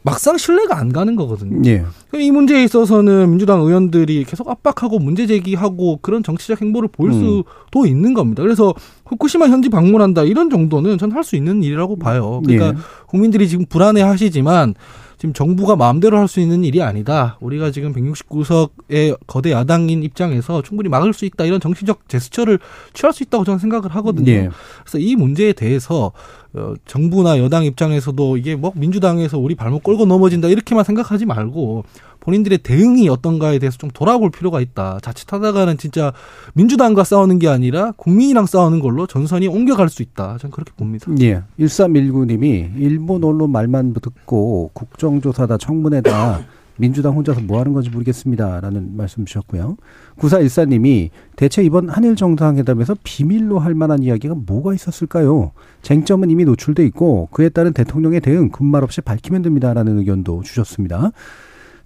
[0.03, 1.61] 막상 신뢰가 안 가는 거거든요.
[1.69, 1.83] 예.
[2.13, 7.19] 이 문제에 있어서는 민주당 의원들이 계속 압박하고 문제 제기하고 그런 정치적 행보를 보일 음.
[7.19, 8.41] 수도 있는 겁니다.
[8.41, 8.73] 그래서
[9.05, 12.41] 후쿠시마 현지 방문한다 이런 정도는 전 할 수 있는 일이라고 봐요.
[12.45, 12.73] 그러니까 예.
[13.07, 14.75] 국민들이 지금 불안해 하시지만
[15.17, 17.37] 지금 정부가 마음대로 할 수 있는 일이 아니다.
[17.39, 21.45] 우리가 지금 169석의 거대 야당인 입장에서 충분히 막을 수 있다.
[21.45, 22.59] 이런 정치적 제스처를
[22.93, 24.31] 취할 수 있다고 저는 생각을 하거든요.
[24.31, 24.49] 예.
[24.83, 26.11] 그래서 이 문제에 대해서
[26.53, 31.83] 어, 정부나 여당 입장에서도 이게 뭐 민주당에서 우리 발목 끌고 넘어진다 이렇게만 생각하지 말고
[32.19, 34.99] 본인들의 대응이 어떤가에 대해서 좀 돌아볼 필요가 있다.
[35.01, 36.11] 자칫하다가는 진짜
[36.55, 40.37] 민주당과 싸우는 게 아니라 국민이랑 싸우는 걸로 전선이 옮겨갈 수 있다.
[40.37, 41.09] 저는 그렇게 봅니다.
[41.21, 41.43] 예.
[41.57, 46.41] 1319님이 일본 언론 말만 듣고 국정조사다 청문회다
[46.77, 48.61] 민주당 혼자서 뭐 하는 건지 모르겠습니다.
[48.61, 49.77] 라는 말씀 주셨고요.
[50.17, 55.51] 9414님이 대체 이번 한일 정상회담에서 비밀로 할 만한 이야기가 뭐가 있었을까요?
[55.81, 59.73] 쟁점은 이미 노출돼 있고 그에 따른 대통령의 대응 군말 없이 밝히면 됩니다.
[59.73, 61.11] 라는 의견도 주셨습니다.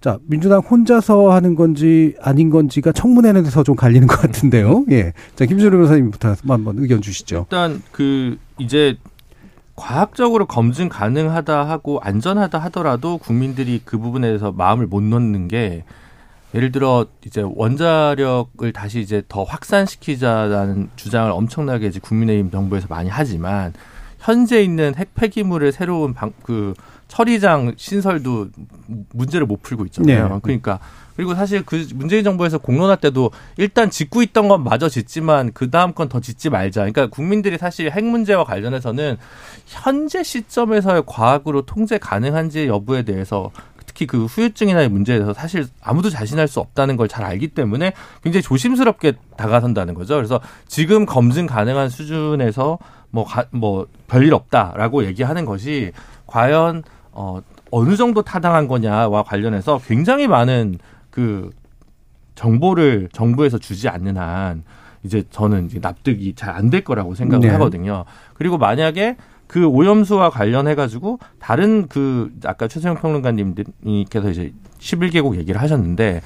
[0.02, 4.84] 자, 민주당 혼자서 하는 건지 아닌 건지가 청문회에서 좀 갈리는 것 같은데요.
[4.90, 5.12] 예.
[5.36, 7.46] 자, 김준호 변호사님부터 한번 의견 주시죠.
[7.48, 8.96] 일단 그 이제
[9.82, 15.82] 과학적으로 검증 가능하다 하고 안전하다 하더라도 국민들이 그 부분에 대해서 마음을 못 놓는 게
[16.54, 23.72] 예를 들어 이제 원자력을 다시 이제 더 확산시키자라는 주장을 엄청나게 이제 국민의힘 정부에서 많이 하지만
[24.20, 26.74] 현재 있는 핵 폐기물의 새로운 방, 그
[27.08, 28.50] 처리장 신설도
[29.12, 30.28] 문제를 못 풀고 있잖아요.
[30.28, 30.38] 네.
[30.42, 30.78] 그러니까
[31.16, 35.92] 그리고 사실 그 문재인 정부에서 공론화 때도 일단 짓고 있던 건 마저 짓지만 그 다음
[35.94, 36.80] 건 더 짓지 말자.
[36.80, 39.16] 그러니까 국민들이 사실 핵 문제와 관련해서는
[39.66, 43.50] 현재 시점에서의 과학으로 통제 가능한지 여부에 대해서
[43.86, 48.42] 특히 그 후유증이나 문제에 대해서 사실 아무도 자신할 수 없다는 걸 잘 알기 때문에 굉장히
[48.42, 50.16] 조심스럽게 다가선다는 거죠.
[50.16, 52.78] 그래서 지금 검증 가능한 수준에서
[53.10, 55.92] 뭐, 가, 뭐, 별일 없다라고 얘기하는 것이
[56.26, 60.78] 과연, 어, 어느 정도 타당한 거냐와 관련해서 굉장히 많은
[61.12, 61.50] 그
[62.34, 64.64] 정보를 정부에서 주지 않는 한
[65.04, 67.52] 이제 저는 이제 납득이 잘 안 될 거라고 생각을 네.
[67.52, 68.04] 하거든요.
[68.34, 76.22] 그리고 만약에 그 오염수와 관련해 가지고 다른 그 아까 최소영 평론가님께서 이제 11개국 얘기를 하셨는데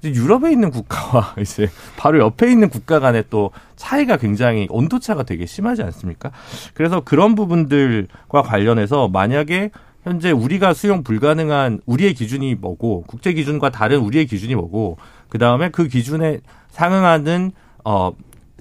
[0.00, 5.24] 이제 유럽에 있는 국가와 이제 바로 옆에 있는 국가 간의 또 차이가 굉장히 온도 차가
[5.24, 6.30] 되게 심하지 않습니까?
[6.74, 9.70] 그래서 그런 부분들과 관련해서 만약에
[10.04, 14.96] 현재 우리가 수용 불가능한 우리의 기준이 뭐고 국제 기준과 다른 우리의 기준이 뭐고
[15.28, 17.52] 그 다음에 그 기준에 상응하는
[17.84, 18.12] 어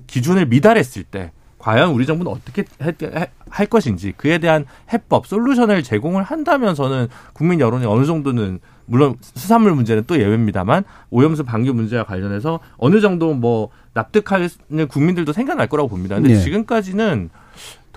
[0.08, 6.24] 기준을 미달했을 때 과연 우리 정부는 어떻게 해- 할 것인지 그에 대한 해법 솔루션을 제공을
[6.24, 12.60] 한다면 저는 국민 여론이 어느 정도는 물론 수산물 문제는 또 예외입니다만 오염수 방류 문제와 관련해서
[12.78, 14.48] 어느 정도 뭐 납득하는
[14.90, 16.16] 국민들도 생겨날 거라고 봅니다.
[16.16, 16.40] 근데 네.
[16.40, 17.30] 지금까지는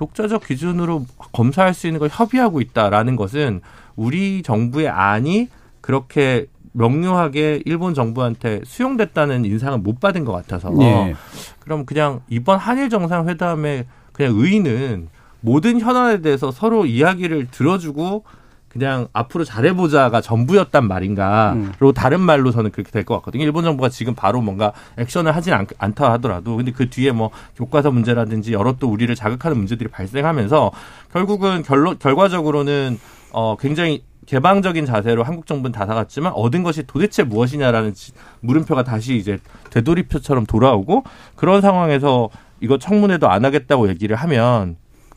[0.01, 3.61] 독자적 기준으로 검사할 수 있는 걸 협의하고 있다라는 것은
[3.97, 5.49] 우리 정부의 안이
[5.83, 11.15] 그렇게 명료하게 일본 정부한테 수용됐다는 인상은 못 받은 것 같아서 예.
[11.59, 15.09] 그럼 그냥 이번 한일 정상회담의 그냥 의의는
[15.43, 18.25] 모든 현안에 대해서 서로 이야기를 들어주고
[18.71, 21.55] 그냥 앞으로 잘해보자가 전부였단 말인가.
[21.55, 21.73] 음.
[21.77, 23.43] 그리고 다른 말로 저는 그렇게 될 것 같거든요.
[23.43, 27.91] 일본 정부가 지금 바로 뭔가 액션을 하진 않, 않다 하더라도 근데 그 뒤에 뭐 교과서
[27.91, 30.71] 문제라든지 여러 또 우리를 자극하는 문제들이 발생하면서
[31.13, 32.99] 결국은 결론 결과적으로는
[33.33, 39.39] 어 굉장히 개방적인 자세로 한국 정부는 다가갔지만 얻은 것이 도대체 무엇이냐라는 지- 물음표가 다시 이제
[39.71, 41.03] 되돌이표처럼 돌아오고
[41.35, 42.29] 그런 상황에서
[42.61, 44.77] 이거 청문회도 안 하겠다고 얘기를 하면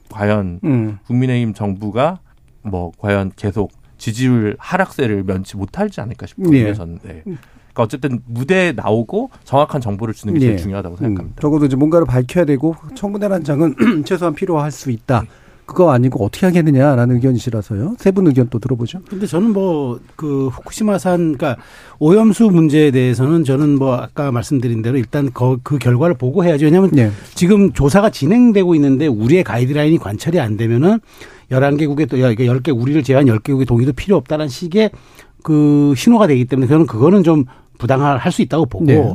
[0.10, 0.98] 과연 음.
[1.06, 2.20] 국민의힘 정부가
[2.64, 6.58] 뭐 과연 계속 지지율 하락세를 면치 못하지 않을까 싶거든요.
[6.58, 6.74] 예.
[6.74, 7.00] 저는.
[7.04, 7.22] 네.
[7.24, 10.58] 그러니까 어쨌든 무대에 나오고 정확한 정보를 주는 게 제일 예.
[10.58, 11.42] 중요하다고 음, 생각합니다.
[11.42, 15.24] 적어도 이제 뭔가를 밝혀야 되고 청문회란 장은 최소한 필요할 수 있다.
[15.66, 17.96] 그거 아니고 어떻게 하겠느냐라는 의견이시라서요.
[17.98, 19.00] 세 분 의견 또 들어보죠.
[19.08, 21.56] 근데 저는 뭐 그 후쿠시마산 그러니까
[22.00, 26.66] 오염수 문제에 대해서는 저는 뭐 아까 말씀드린 대로 일단 그, 그 결과를 보고 해야죠.
[26.66, 27.12] 왜냐하면 네.
[27.34, 31.00] 지금 조사가 진행되고 있는데 우리의 가이드라인이 관철이 안 되면은
[31.52, 34.92] 11개국의 또 10개 우리를 제한 10개국의 동의도 필요 없다는 식의
[35.44, 37.46] 그 신호가 되기 때문에 저는 그거는 좀
[37.78, 39.14] 부당할 수 있다고 보고 네.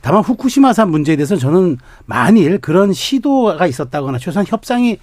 [0.00, 4.98] 다만 후쿠시마산 문제에 대해서는 저는 만일 그런 시도가 있었다거나 최소한 협상이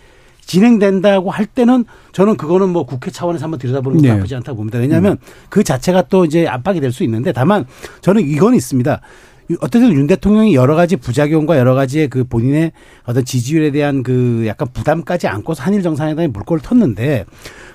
[0.45, 4.15] 진행된다고 할 때는 저는 그거는 뭐 국회 차원에서 한번 들여다보는 게 네.
[4.15, 4.79] 나쁘지 않다고 봅니다.
[4.79, 5.17] 왜냐하면
[5.49, 7.65] 그 자체가 또 이제 압박이 될 수 있는데 다만
[8.01, 8.99] 저는 이건 있습니다.
[9.59, 12.71] 어쨌든 윤 대통령이 여러 가지 부작용과 여러 가지의 그 본인의
[13.05, 17.25] 어떤 지지율에 대한 그 약간 부담까지 안고서 한일 정상회담에 물꼬를 텄는데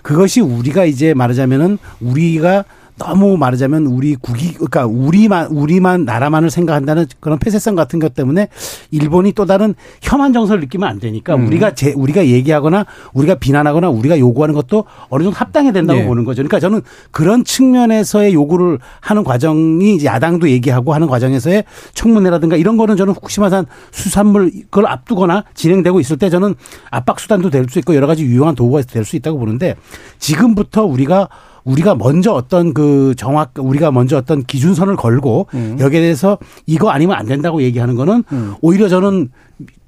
[0.02, 2.64] 그것이 우리가 이제 말하자면은 우리가
[2.98, 8.48] 너무 말하자면 우리 국이 그러니까 우리만 우리만 나라만을 생각한다는 그런 폐쇄성 같은 것 때문에
[8.90, 12.84] 일본이 또 다른 혐한 정서를 느끼면 안 되니까 우리가 제 우리가 얘기하거나
[13.14, 16.06] 우리가 비난하거나 우리가 요구하는 것도 어느 정도 합당해야 된다고 네.
[16.06, 16.42] 보는 거죠.
[16.42, 22.96] 그러니까 저는 그런 측면에서의 요구를 하는 과정이 이제 야당도 얘기하고 하는 과정에서의 청문회라든가 이런 거는
[22.96, 26.54] 저는 후쿠시마산 수산물 그걸 앞두거나 진행되고 있을 때 저는
[26.90, 29.74] 압박 수단도 될 수 있고 여러 가지 유용한 도구가 될 수 있다고 보는데
[30.18, 31.28] 지금부터 우리가
[31.68, 35.46] 우리가 먼저 어떤 그 정확 우리가 먼저 어떤 기준선을 걸고
[35.78, 38.24] 여기에 대해서 이거 아니면 안 된다고 얘기하는 거는
[38.60, 39.28] 오히려 저는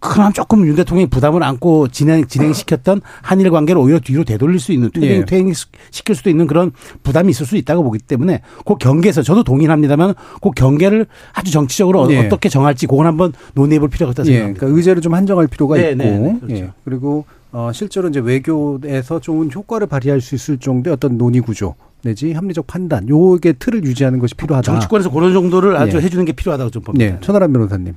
[0.00, 4.90] 그나마 조금 윤 대통령이 부담을 안고 진행 진행시켰던 한일 관계를 오히려 뒤로 되돌릴 수 있는
[4.92, 5.24] 퇴행, 예.
[5.24, 5.52] 퇴행
[5.90, 10.14] 시킬 수도 있는 그런 부담이 있을 수 있다고 보기 때문에 그 경계에서 저도 동의는 합니다만
[10.40, 12.26] 그 경계를 아주 정치적으로 예.
[12.26, 14.60] 어떻게 정할지 그건 한번 논의해 볼 필요가 있다고 예, 생각합니다.
[14.60, 16.54] 그러니까 의제를 좀 한정할 필요가 네, 있고, 네, 네, 그렇죠.
[16.54, 21.74] 예, 그리고 어, 실제로 이제 외교에서 좋은 효과를 발휘할 수 있을 정도의 어떤 논의 구조
[22.02, 24.72] 내지 합리적 판단, 요게 틀을 유지하는 것이 필요하다.
[24.72, 26.02] 정치권에서 그런 정도를 아주 예.
[26.02, 27.04] 해주는 게 필요하다고 좀 봅니다.
[27.04, 27.94] 네, 천하람 변호사님.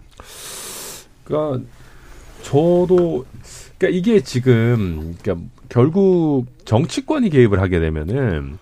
[1.23, 1.65] 그러니까
[2.41, 3.25] 저도
[3.77, 8.57] 그러니까 이게 지금 그러니까 결국 정치권이 개입을 하게 되면은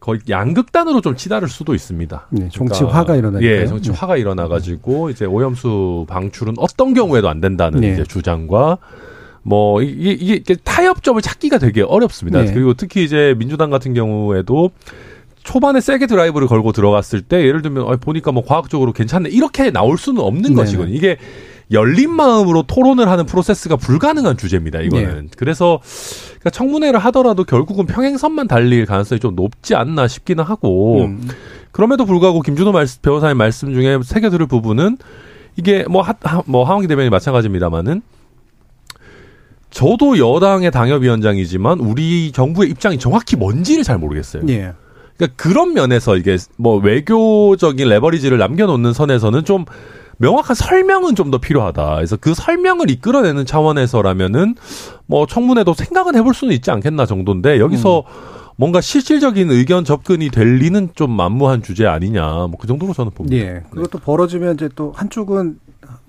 [0.00, 2.26] 거의 양극단으로 좀 치달을 수도 있습니다.
[2.30, 3.60] 네, 정치화가 일어나니까요.
[3.60, 7.92] 예, 정치화가 일어나가지고 이제 오염수 방출은 어떤 경우에도 안 된다는 네.
[7.92, 8.78] 이제 주장과
[9.42, 12.42] 뭐 이게, 이게 타협점을 찾기가 되게 어렵습니다.
[12.42, 12.52] 네.
[12.52, 14.70] 그리고 특히 이제 민주당 같은 경우에도
[15.44, 19.98] 초반에 세게 드라이브를 걸고 들어갔을 때 예를 들면 아, 보니까 뭐 과학적으로 괜찮네 이렇게 나올
[19.98, 20.54] 수는 없는 네네.
[20.54, 20.94] 것이거든요.
[20.94, 21.16] 이게
[21.72, 24.80] 열린 마음으로 토론을 하는 프로세스가 불가능한 주제입니다.
[24.80, 25.28] 이거는 네.
[25.36, 25.80] 그래서
[26.40, 31.28] 그러니까 청문회를 하더라도 결국은 평행선만 달릴 가능성이 좀 높지 않나 싶기는 하고 음.
[31.70, 34.98] 그럼에도 불구하고 김준호 말씀, 변호사님 말씀 중에 새겨 들을 부분은
[35.56, 38.02] 이게 뭐, 하, 하- 뭐 하원기 대변이 마찬가지입니다만은
[39.70, 44.42] 저도 여당의 당협위원장이지만 우리 정부의 입장이 정확히 뭔지를 잘 모르겠어요.
[44.48, 44.72] 예.
[45.16, 49.64] 그러니까 그런 면에서 이게 뭐 외교적인 레버리지를 남겨놓는 선에서는 좀
[50.18, 51.94] 명확한 설명은 좀 더 필요하다.
[51.96, 54.54] 그래서 그 설명을 이끌어내는 차원에서라면은
[55.06, 58.04] 뭐 청문회도 생각은 해볼 수는 있지 않겠나 정도인데 여기서
[58.56, 62.22] 뭔가 실질적인 의견 접근이 될 리는 좀 만무한 주제 아니냐.
[62.48, 63.36] 뭐 그 정도로 저는 봅니다.
[63.36, 63.62] 예.
[63.70, 65.58] 그것도 벌어지면 이제 또 한쪽은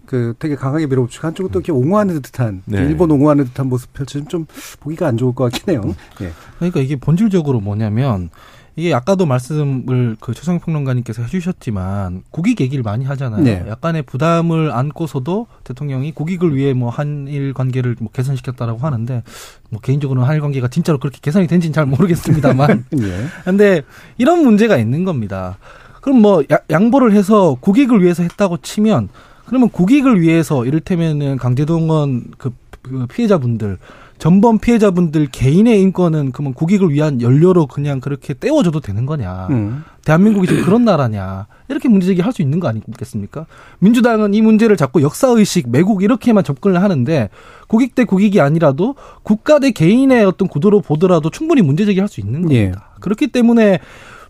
[0.05, 2.79] 그 되게 강하게 밀어붙이고 한쪽은 또 이렇게 옹호하는 듯한 네.
[2.79, 4.45] 일본 옹호하는 듯한 모습 펼치면 좀
[4.81, 5.95] 보기가 안 좋을 것 같긴 해요.
[6.21, 6.31] 예.
[6.57, 8.29] 그러니까 이게 본질적으로 뭐냐면
[8.75, 13.43] 이게 아까도 말씀을 그 최성 평론가님께서 해주셨지만 국익 얘기를 많이 하잖아요.
[13.43, 13.63] 네.
[13.67, 19.21] 약간의 부담을 안고서도 대통령이 국익을 위해 뭐 한일 관계를 뭐 개선시켰다라고 하는데
[19.69, 23.25] 뭐 개인적으로는 한일 관계가 진짜로 그렇게 개선이 된지는 잘 모르겠습니다만 예.
[23.45, 23.83] 근데
[24.17, 25.57] 이런 문제가 있는 겁니다.
[26.01, 29.09] 그럼 뭐 야- 양보를 해서 국익을 위해서 했다고 치면
[29.45, 33.77] 그러면 국익을 위해서 이를테면은 강제동원 그, 그 피해자분들
[34.23, 39.47] 전범 피해자분들 개인의 인권은 그러면 국익을 위한 연료로 그냥 그렇게 떼워줘도 되는 거냐?
[39.49, 39.83] 음.
[40.05, 41.47] 대한민국이 지금 그런 나라냐?
[41.67, 43.45] 이렇게 문제제기 할 수 있는 거 아니겠습니까?
[43.79, 47.29] 민주당은 이 문제를 자꾸 역사의식, 매국 이렇게만 접근을 하는데
[47.67, 52.43] 국익 대 국익이 아니라도 국가 대 개인의 어떤 구도로 보더라도 충분히 문제제기 할 수 있는
[52.43, 52.93] 겁니다.
[52.95, 52.99] 예.
[53.01, 53.79] 그렇기 때문에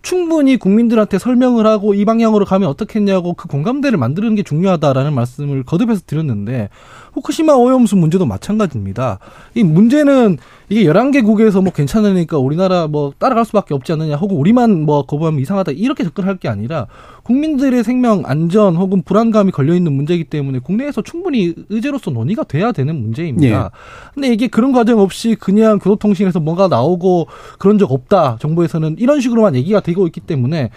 [0.04, 6.02] 충분히 국민들한테 설명을 하고 이 방향으로 가면 어떻겠냐고 그 공감대를 만드는 게 중요하다라는 말씀을 거듭해서
[6.06, 6.70] 드렸는데
[7.14, 9.20] 후쿠시마 오염수 문제도 마찬가지입니다.
[9.56, 10.38] 이 문제는
[10.70, 15.74] 이게 11개국에서 뭐 괜찮으니까 우리나라 뭐 따라갈 수밖에 없지 않느냐 혹은 우리만 뭐 거부하면 이상하다
[15.74, 16.88] 이렇게 접근할 게 아니라
[17.24, 23.02] 국민들의 생명 안전 혹은 불안감이 걸려 있는 문제이기 때문에 국내에서 충분히 의제로서 논의가 돼야 되는
[23.02, 23.72] 문제입니다.
[24.14, 27.28] 근데 이게 그런 과정 없이 그냥 교도통신에서 뭔가 나오고
[27.60, 28.38] 그런 적 없다.
[28.40, 30.70] 정부에서는 이런 식으로만 얘기가 되고 있기 때문에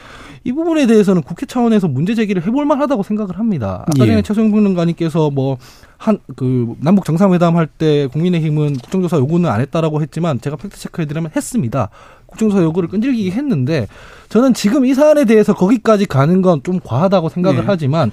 [0.44, 3.84] 이 부분에 대해서는 국회 차원에서 문제 제기를 해볼 만하다고 생각을 합니다.
[3.88, 4.10] 아까 예.
[4.10, 5.58] 전에 최소영 평론가님께서 뭐
[5.98, 11.88] 한 그 남북 정상회담 할 때 국민의힘은 국정조사 요구는 안 했다라고 했지만 제가 팩트 체크해드리면 했습니다.
[12.26, 13.86] 국정조사 요구를 끈질기게 했는데
[14.28, 17.64] 저는 지금 이 사안에 대해서 거기까지 가는 건 좀 과하다고 생각을 네.
[17.66, 18.10] 하지만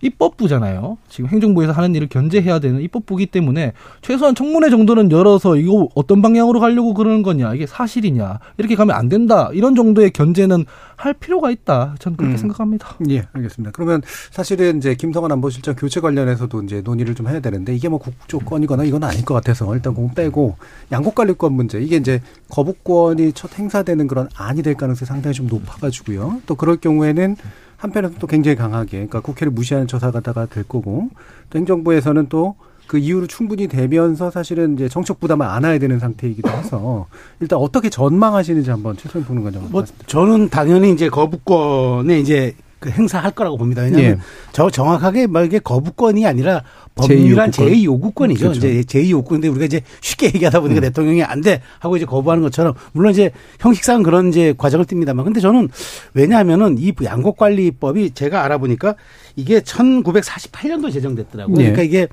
[0.00, 0.98] 입법부잖아요.
[1.08, 6.60] 지금 행정부에서 하는 일을 견제해야 되는 입법부기 때문에 최소한 청문회 정도는 열어서 이거 어떤 방향으로
[6.60, 10.64] 가려고 그러는 거냐, 이게 사실이냐, 이렇게 가면 안 된다, 이런 정도의 견제는
[10.96, 11.94] 할 필요가 있다.
[12.00, 12.38] 저는 그렇게 음.
[12.38, 12.96] 생각합니다.
[13.08, 13.70] 예, 알겠습니다.
[13.72, 18.84] 그러면 사실은 이제 김성환 안보실장 교체 관련해서도 이제 논의를 좀 해야 되는데 이게 뭐 국조건이거나
[18.84, 20.56] 이건 아닐 것 같아서 일단 그거 빼고
[20.90, 26.42] 양국관리권 문제 이게 이제 거부권이 첫 행사되는 그런 안이 될 가능성이 상당히 좀 높아가지고요.
[26.46, 27.36] 또 그럴 경우에는
[27.78, 31.08] 한편에서 또 굉장히 강하게 그러니까 국회를 무시하는 처사가 될 거고
[31.50, 32.54] 또 행정부에서는 또
[32.88, 37.06] 그 이유로 충분히 되면서 사실은 이제 정책 부담을 안아야 되는 상태이기도 해서
[37.38, 43.32] 일단 어떻게 전망하시는지 한번 최소한 보는 건좀 뭐 저는 당연히 이제 거부권에 이제 그 행사할
[43.32, 43.82] 거라고 봅니다.
[43.82, 44.18] 왜냐하면 예.
[44.52, 46.62] 저 정확하게 말 이게 거부권이 아니라
[46.94, 47.70] 법률한 제2요구권.
[47.70, 48.40] 제2 요구권이죠.
[48.50, 48.68] 그렇죠.
[48.68, 52.74] 이제 제2 요구인데 우리가 이제 쉽게 얘기하다 보니까 대통령이 안 돼 하고 이제 거부하는 것처럼
[52.92, 55.68] 물론 이제 형식상 그런 이제 과정을 띱니다만 근데 저는
[56.14, 58.96] 왜냐하면은 이 양곡관리법이 제가 알아보니까
[59.36, 61.56] 이게 1948년도 제정됐더라고요.
[61.58, 61.70] 예.
[61.70, 62.08] 그러니까 이게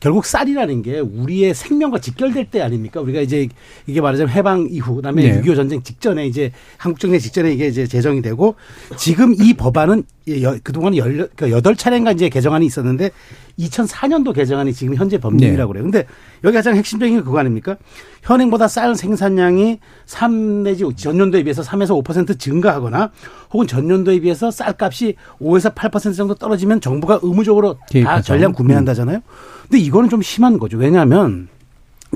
[0.00, 3.00] 결국 쌀이라는 게 우리의 생명과 직결될 때 아닙니까?
[3.00, 3.48] 우리가 이제
[3.86, 5.40] 이게 말하자면 해방 이후 그다음에 네.
[5.42, 8.54] 6.25 전쟁 직전에 이제 한국 정쟁 직전에 이게 이제 제정이 되고
[8.96, 10.04] 지금 이 법안은
[10.42, 13.10] 여- 그동안 열, 그 여덟 차례인가 이제 개정안이 있었는데
[13.58, 15.82] 2004년도 개정안이 지금 현재 법률이라고 그래요.
[15.84, 16.06] 근데
[16.44, 17.76] 여기 가장 핵심적인 게 그거 아닙니까?
[18.22, 23.10] 현행보다 쌀 생산량이 3 내지 전년도에 비해서 3에서 5% 증가하거나
[23.52, 28.20] 혹은 전년도에 비해서 쌀값이 5에서 8% 정도 떨어지면 정부가 의무적으로 다.
[28.22, 29.20] 전량 구매한다잖아요.
[29.62, 30.76] 근데 이거는 좀 심한 거죠.
[30.76, 31.48] 왜냐하면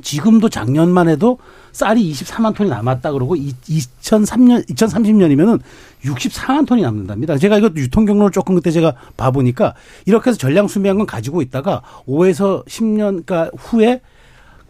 [0.00, 1.38] 지금도 작년만 해도
[1.72, 5.61] 쌀이 24만 톤이 남았다 그러고 2003년 2030년이면은
[6.04, 7.37] 64만 톤이 남는답니다.
[7.37, 9.74] 제가 이거 유통 경로를 조금 그때 제가 봐 보니까
[10.06, 14.00] 이렇게 해서 전량 수매한 건 가지고 있다가 5에서 10년 가 후에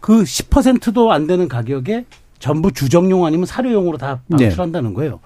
[0.03, 2.03] 그 10%도 안 되는 가격에
[2.37, 4.35] 전부 주정용 아니면 사료용으로 다 네.
[4.35, 5.21] 방출한다는 거예요.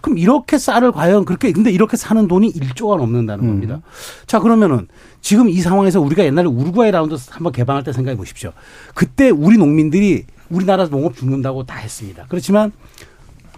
[0.00, 3.48] 그럼 이렇게 쌀을 과연 그렇게 근데 이렇게 사는 돈이 1조가 넘는다는 음.
[3.48, 3.80] 겁니다.
[4.28, 4.86] 자 그러면은
[5.20, 8.52] 지금 이 상황에서 우리가 옛날에 우루과이 라운드 한번 개방할 때 생각해 보십시오.
[8.94, 12.26] 그때 우리 농민들이 우리나라 농업 죽는다고 다 했습니다.
[12.28, 12.70] 그렇지만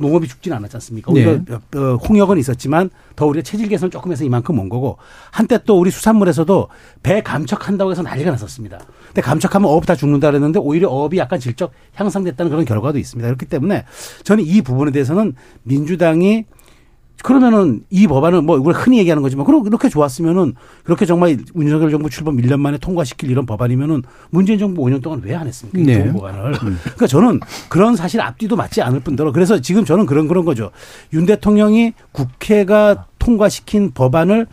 [0.00, 1.12] 농업이 죽지는 않았지 않습니까?
[1.12, 1.24] 네.
[1.26, 4.96] 우리가 어, 홍역은 있었지만 더 우리가 체질 개선 조금 해서 이만큼 온 거고
[5.30, 6.68] 한때 또 우리 수산물에서도
[7.02, 8.80] 배 감척한다고 해서 난리가 났었습니다.
[9.12, 13.28] 근데 감척하면 어업 다 죽는다 그랬는데 오히려 어업이 약간 질적 향상됐다는 그런 결과도 있습니다.
[13.28, 13.84] 그렇기 때문에
[14.24, 16.46] 저는 이 부분에 대해서는 민주당이
[17.22, 22.10] 그러면은 이 법안은 뭐 이걸 흔히 얘기하는 거지만 그럼 이렇게 좋았으면은 그렇게 정말 윤석열 정부
[22.10, 25.78] 출범 1년 만에 통과시킬 이런 법안이면은 문재인 정부 5년 동안 왜 안 했습니까?
[25.78, 26.02] 이 네.
[26.02, 26.52] 좋은 법안을.
[26.52, 30.70] 그러니까 저는 그런 사실 앞뒤도 맞지 않을 뿐더러 그래서 지금 저는 그런 그런 거죠.
[31.12, 34.46] 윤 대통령이 국회가 통과시킨 법안을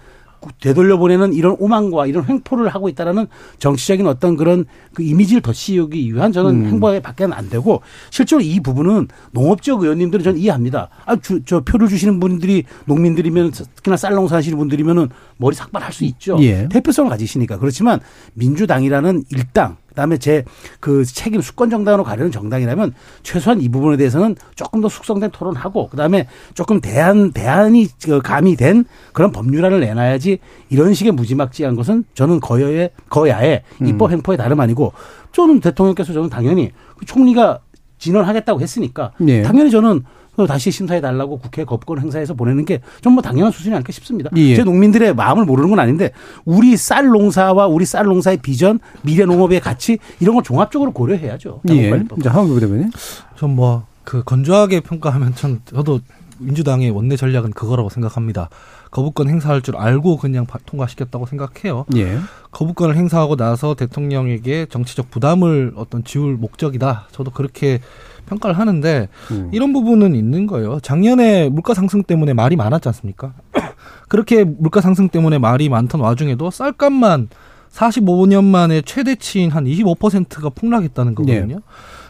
[0.62, 3.28] 되돌려 보내는 이런 오만과 이런 횡포를 하고 있다라는
[3.60, 9.08] 정치적인 어떤 그런 그 이미지를 덧씌우기 위한 저는 행보에 밖에는 안 되고 실제로 이 부분은
[9.32, 10.90] 농업지역 의원님들은 저는 이해합니다.
[11.06, 16.04] 아, 주, 저 표를 주시는 분들이 농민들이면 특히나 쌀 농사 하시는 분들이면은 머리 삭발할 수
[16.06, 16.38] 있죠.
[16.42, 16.68] 예.
[16.70, 18.00] 대표성을 가지시니까 그렇지만
[18.34, 20.44] 민주당이라는 일당 그다음에 제
[20.80, 26.28] 그 책임 수권 정당으로 가려는 정당이라면 최소한 이 부분에 대해서는 조금 더 숙성된 토론하고 그다음에
[26.54, 32.92] 조금 대안 대안이 그 감이 된 그런 법률안을 내놔야지 이런 식의 무지막지한 것은 저는 거여의
[33.10, 34.94] 거야의 입법 행포의 다름 아니고
[35.32, 37.60] 저는 대통령께서 저는 당연히 그 총리가
[37.98, 39.42] 진언하겠다고 했으니까 네.
[39.42, 40.04] 당연히 저는
[40.40, 44.30] 그 다시 심사해 달라고 국회 거부권 행사해서 보내는 게 좀 뭐 당연한 수준이 아닐까 싶습니다.
[44.38, 44.56] 예.
[44.56, 46.12] 제 농민들의 마음을 모르는 건 아닌데
[46.46, 51.62] 우리 쌀 농사와 우리 쌀 농사의 비전, 미래 농업의 가치 이런 걸 종합적으로 고려해야죠.
[51.70, 51.74] 예.
[51.76, 52.24] 양국관리법.
[52.24, 52.92] 자, 하원기 부대변인.
[53.38, 56.00] 전뭐 그 건조하게 평가하면 전 저도
[56.38, 58.50] 민주당의 원내 전략은 그거라고 생각합니다.
[58.92, 61.86] 거부권 행사할 줄 알고 그냥 바- 통과시켰다고 생각해요.
[61.98, 62.18] 예.
[62.52, 67.08] 거부권을 행사하고 나서 대통령에게 정치적 부담을 어떤 지울 목적이다.
[67.12, 67.82] 저도 그렇게
[68.30, 69.50] 평가를 하는데 음.
[69.52, 70.80] 이런 부분은 있는 거예요.
[70.80, 73.34] 작년에 물가 상승 때문에 말이 많았지 않습니까?
[74.08, 77.30] 그렇게 물가 상승 때문에 말이 많던 와중에도 쌀값만
[77.72, 81.60] 45년 만에 최대치인 한 25%가 폭락했다는 거거든요.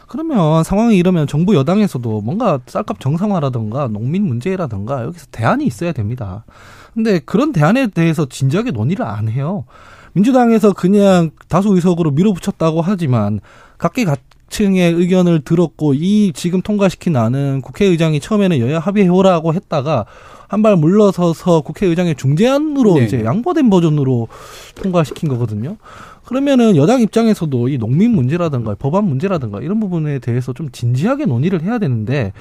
[0.07, 6.45] 그러면 상황이 이러면 정부 여당에서도 뭔가 쌀값 정상화라든가 농민 문제라든가 여기서 대안이 있어야 됩니다.
[6.93, 9.65] 근데 그런 대안에 대해서 진지하게 논의를 안 해요.
[10.13, 13.39] 민주당에서 그냥 다수 의석으로 밀어붙였다고 하지만
[13.77, 14.05] 각계
[14.49, 20.05] 각층의 의견을 들었고 이 지금 통과시킨 안은 국회의장이 처음에는 여야 합의해오라고 했다가
[20.47, 23.05] 한 발 물러서서 국회의장의 중재안으로 네.
[23.05, 24.27] 이제 양보된 버전으로
[24.75, 25.77] 통과시킨 거거든요.
[26.25, 31.77] 그러면은 여당 입장에서도 이 농민 문제라든가 법안 문제라든가 이런 부분에 대해서 좀 진지하게 논의를 해야
[31.77, 32.33] 되는데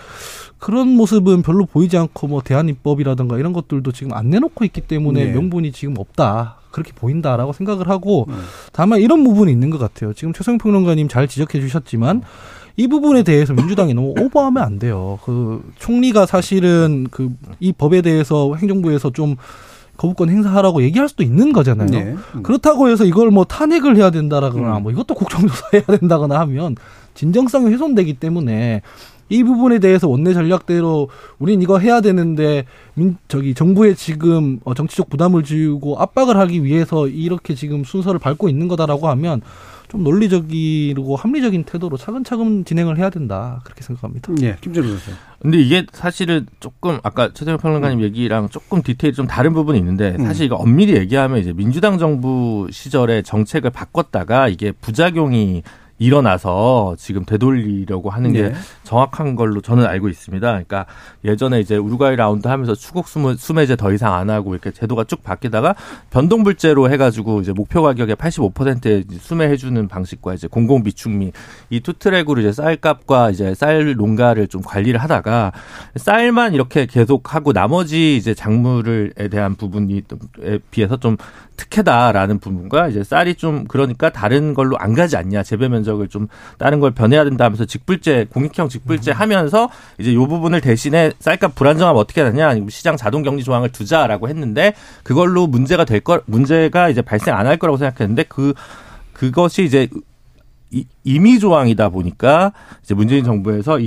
[0.58, 5.32] 그런 모습은 별로 보이지 않고 뭐 대한입법이라든가 이런 것들도 지금 안 내놓고 있기 때문에 네.
[5.32, 6.57] 명분이 지금 없다.
[6.70, 8.26] 그렇게 보인다라고 생각을 하고
[8.72, 10.12] 다만 이런 부분이 있는 것 같아요.
[10.12, 12.22] 지금 최성 평론가님 잘 지적해 주셨지만
[12.76, 15.18] 이 부분에 대해서 민주당이 너무 오버하면 안 돼요.
[15.24, 19.34] 그 총리가 사실은 그 이 법에 대해서 행정부에서 좀
[19.96, 21.88] 거부권 행사하라고 얘기할 수도 있는 거잖아요.
[21.90, 22.14] 네.
[22.36, 22.42] 음.
[22.44, 26.76] 그렇다고 해서 이걸 뭐 탄핵을 해야 된다라거나 뭐 이것도 국정조사해야 된다거나 하면
[27.14, 28.82] 진정성이 훼손되기 때문에
[29.28, 31.08] 이 부분에 대해서 원내 전략대로
[31.38, 32.64] 우린 이거 해야 되는데
[32.94, 38.48] 민 저기 정부에 지금 어, 정치적 부담을 지우고 압박을 하기 위해서 이렇게 지금 순서를 밟고
[38.48, 39.42] 있는 거다라고 하면
[39.88, 44.32] 좀 논리적이고 합리적인 태도로 차근차근 진행을 해야 된다 그렇게 생각합니다.
[44.42, 45.10] 예, 김재로 교수.
[45.40, 50.26] 근데 이게 사실은 조금 아까 최재형 평론가님 얘기랑 조금 디테일이 좀 다른 부분이 있는데 음.
[50.26, 55.62] 사실 이거 엄밀히 얘기하면 이제 민주당 정부 시절에 정책을 바꿨다가 이게 부작용이
[55.98, 58.54] 일어나서 지금 되돌리려고 하는 게 예.
[58.84, 60.46] 정확한 걸로 저는 알고 있습니다.
[60.46, 60.86] 그러니까
[61.24, 65.22] 예전에 이제 우루과이 라운드 하면서 추곡 수매, 수매제 더 이상 안 하고 이렇게 제도가 쭉
[65.24, 65.74] 바뀌다가
[66.10, 71.32] 변동직불제로 해가지고 이제 목표 가격의 85%에 수매해주는 방식과 이제 공공 비축미
[71.70, 75.52] 이 two track으로 이제 쌀값과 이제 쌀 농가를 좀 관리를 하다가
[75.96, 80.02] 쌀만 이렇게 계속 하고 나머지 이제 작물을에 대한 부분이
[80.42, 81.16] 에 비해서 좀
[81.58, 85.42] 특혜다라는 부분과 이제 쌀이 좀 그러니까 다른 걸로 안 가지 않냐.
[85.42, 90.60] 재배 면적을 좀 다른 걸 변해야 된다 하면서 직불제 공익형 직불제 하면서 이제 요 부분을
[90.62, 92.54] 대신에 쌀값 불안정하면 어떻게 하느냐.
[92.70, 97.56] 시장 자동 격리 조항을 두자라고 했는데 그걸로 문제가 될 거 문제가 이제 발생 안 할
[97.58, 98.54] 거라고 생각했는데 그
[99.12, 99.88] 그것이 이제
[100.70, 102.52] 이- 임의 조항이다 보니까
[102.84, 103.80] 이제 문재인 정부에서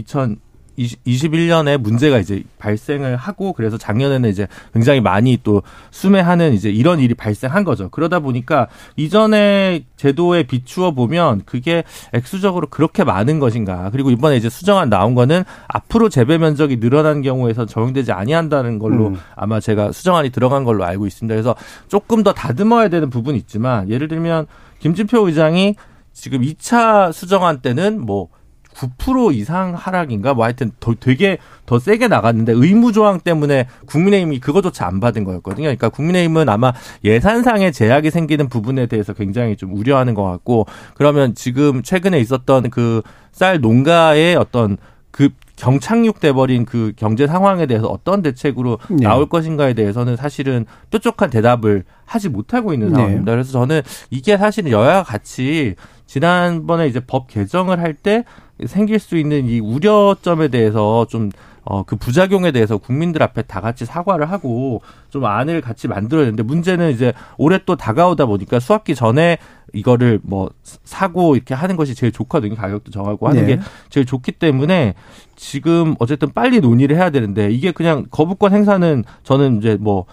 [0.83, 7.13] 2021년에 문제가 이제 발생을 하고 그래서 작년에는 이제 굉장히 많이 또 수매하는 이제 이런 일이
[7.13, 7.89] 발생한 거죠.
[7.89, 13.89] 그러다 보니까 이전에 제도에 비추어 보면 그게 액수적으로 그렇게 많은 것인가.
[13.91, 19.17] 그리고 이번에 이제 수정안 나온 거는 앞으로 재배 면적이 늘어난 경우에선 적용되지 아니한다는 걸로 음.
[19.35, 21.33] 아마 제가 수정안이 들어간 걸로 알고 있습니다.
[21.33, 21.55] 그래서
[21.87, 24.47] 조금 더 다듬어야 되는 부분이 있지만 예를 들면
[24.79, 25.75] 김진표 의장이
[26.13, 28.29] 지금 2차 수정안 때는 뭐
[28.75, 34.87] 9% 이상 하락인가 뭐 하여튼 더 되게 더 세게 나갔는데 의무 조항 때문에 국민의힘이 그거조차
[34.87, 35.63] 안 받은 거였거든요.
[35.63, 40.65] 그러니까 국민의힘은 아마 예산상의 제약이 생기는 부분에 대해서 굉장히 좀 우려하는 것 같고
[40.95, 43.01] 그러면 지금 최근에 있었던 그
[43.31, 44.77] 쌀 농가의 어떤
[45.09, 45.29] 그
[45.61, 49.05] 경착륙돼 버린 그 경제 상황에 대해서 어떤 대책으로 네.
[49.05, 52.95] 나올 것인가에 대해서는 사실은 뾰족한 대답을 하지 못하고 있는 네.
[52.95, 53.31] 상황입니다.
[53.31, 55.75] 그래서 저는 이게 사실은 여야가 같이
[56.07, 58.23] 지난번에 이제 법 개정을 할 때
[58.65, 61.29] 생길 수 있는 이 우려점에 대해서 좀
[61.71, 66.43] 어, 그 부작용에 대해서 국민들 앞에 다 같이 사과를 하고 좀 안을 같이 만들어야 되는데
[66.43, 69.37] 문제는 이제 올해 또 다가오다 보니까 수학기 전에
[69.71, 70.49] 이거를 뭐
[70.83, 72.55] 사고 이렇게 하는 것이 제일 좋거든요.
[72.55, 73.55] 가격도 정하고 하는 네.
[73.55, 74.95] 게 제일 좋기 때문에
[75.37, 80.03] 지금 어쨌든 빨리 논의를 해야 되는데 이게 그냥 거부권 행사는 저는 이제 뭐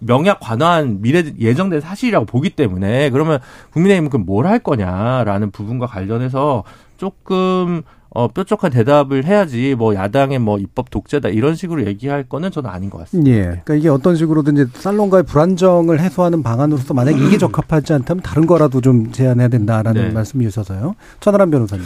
[0.00, 3.38] 명약 관화한 미래 예정된 사실이라고 보기 때문에 그러면
[3.74, 6.64] 국민의힘은 그럼 뭘 할 거냐라는 부분과 관련해서
[6.98, 12.68] 조금 어 뾰족한 대답을 해야지 뭐 야당의 뭐 입법 독재다 이런 식으로 얘기할 거는 저는
[12.68, 13.30] 아닌 것 같습니다.
[13.30, 13.42] 예.
[13.42, 18.80] 그러니까 이게 어떤 식으로든 이제 살롱가의 불안정을 해소하는 방안으로서 만약 이게 적합하지 않다면 다른 거라도
[18.80, 20.10] 좀 제안해야 된다라는 네.
[20.10, 20.94] 말씀이 주셔서요.
[21.20, 21.84] 천하람 변호사님.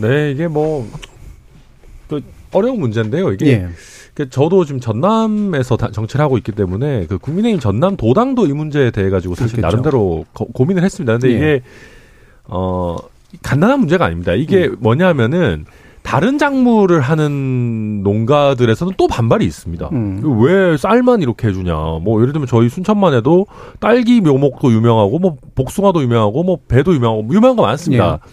[0.00, 0.86] 네, 이게 뭐,
[2.08, 2.22] 그
[2.52, 3.32] 어려운 문제인데요.
[3.32, 3.68] 이게 예.
[4.14, 8.90] 그 저도 지금 전남에서 다- 정치를 하고 있기 때문에 그 국민의힘 전남 도당도 이 문제에
[8.90, 9.66] 대해 가지고 사실 그렇겠죠.
[9.66, 11.14] 나름대로 거- 고민을 했습니다.
[11.14, 11.36] 근데 예.
[11.36, 11.62] 이게
[12.44, 12.96] 어
[13.42, 14.32] 간단한 문제가 아닙니다.
[14.32, 14.76] 이게 음.
[14.80, 15.64] 뭐냐면은
[16.02, 19.90] 다른 작물을 하는 농가들에서는 또 반발이 있습니다.
[19.92, 20.22] 음.
[20.40, 21.74] 왜 쌀만 이렇게 해주냐?
[22.02, 23.46] 뭐 예를 들면 저희 순천만 해도
[23.78, 28.20] 딸기 묘목도 유명하고 뭐 복숭아도 유명하고 뭐 배도 유명하고 뭐 유명한 거 많습니다.
[28.24, 28.28] 예.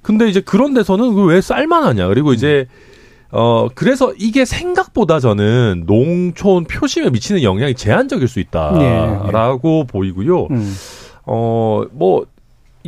[0.00, 2.08] 근데 이제 그런 데서는 그왜 쌀만 하냐?
[2.08, 2.66] 그리고 이제
[3.30, 10.46] 어 그래서 이게 생각보다 저는 농촌 표심에 미치는 영향이 제한적일 수 예, 있다라고 보이고요.
[10.50, 10.74] 음.
[11.30, 12.24] 어, 뭐,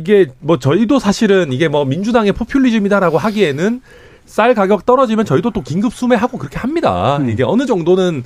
[0.01, 3.81] 이게, 뭐, 저희도 사실은 이게 뭐, 민주당의 포퓰리즘이다라고 하기에는
[4.25, 7.17] 쌀 가격 떨어지면 저희도 또 긴급 수매하고 그렇게 합니다.
[7.17, 7.29] 음.
[7.29, 8.23] 이게 어느 정도는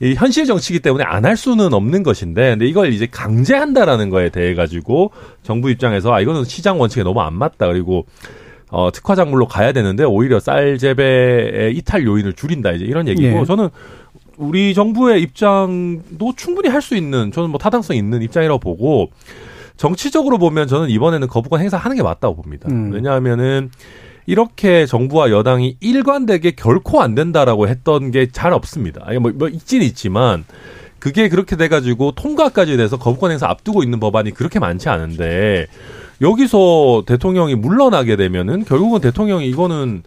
[0.00, 4.54] 이 현실 정치이기 때문에 안 할 수는 없는 것인데, 근데 이걸 이제 강제한다라는 거에 대해
[4.54, 5.12] 가지고
[5.42, 7.68] 정부 입장에서 아, 이거는 시장 원칙에 너무 안 맞다.
[7.68, 8.06] 그리고
[8.70, 12.72] 어, 특화 작물로 가야 되는데 오히려 쌀 재배의 이탈 요인을 줄인다.
[12.72, 13.44] 이제 이런 얘기고 예.
[13.44, 13.68] 저는
[14.38, 19.10] 우리 정부의 입장도 충분히 할 수 있는 저는 뭐 타당성 있는 입장이라고 보고
[19.82, 22.68] 정치적으로 보면 저는 이번에는 거부권 행사하는 게 맞다고 봅니다.
[22.70, 22.92] 음.
[22.92, 23.72] 왜냐하면은
[24.26, 29.02] 이렇게 정부와 여당이 일관되게 결코 안 된다라고 했던 게 잘 없습니다.
[29.04, 30.44] 아니 뭐, 뭐 있긴 있지만
[31.00, 35.66] 그게 그렇게 돼가지고 통과까지 돼서 거부권 행사 앞두고 있는 법안이 그렇게 많지 않은데
[36.20, 40.04] 여기서 대통령이 물러나게 되면은 결국은 대통령이 이거는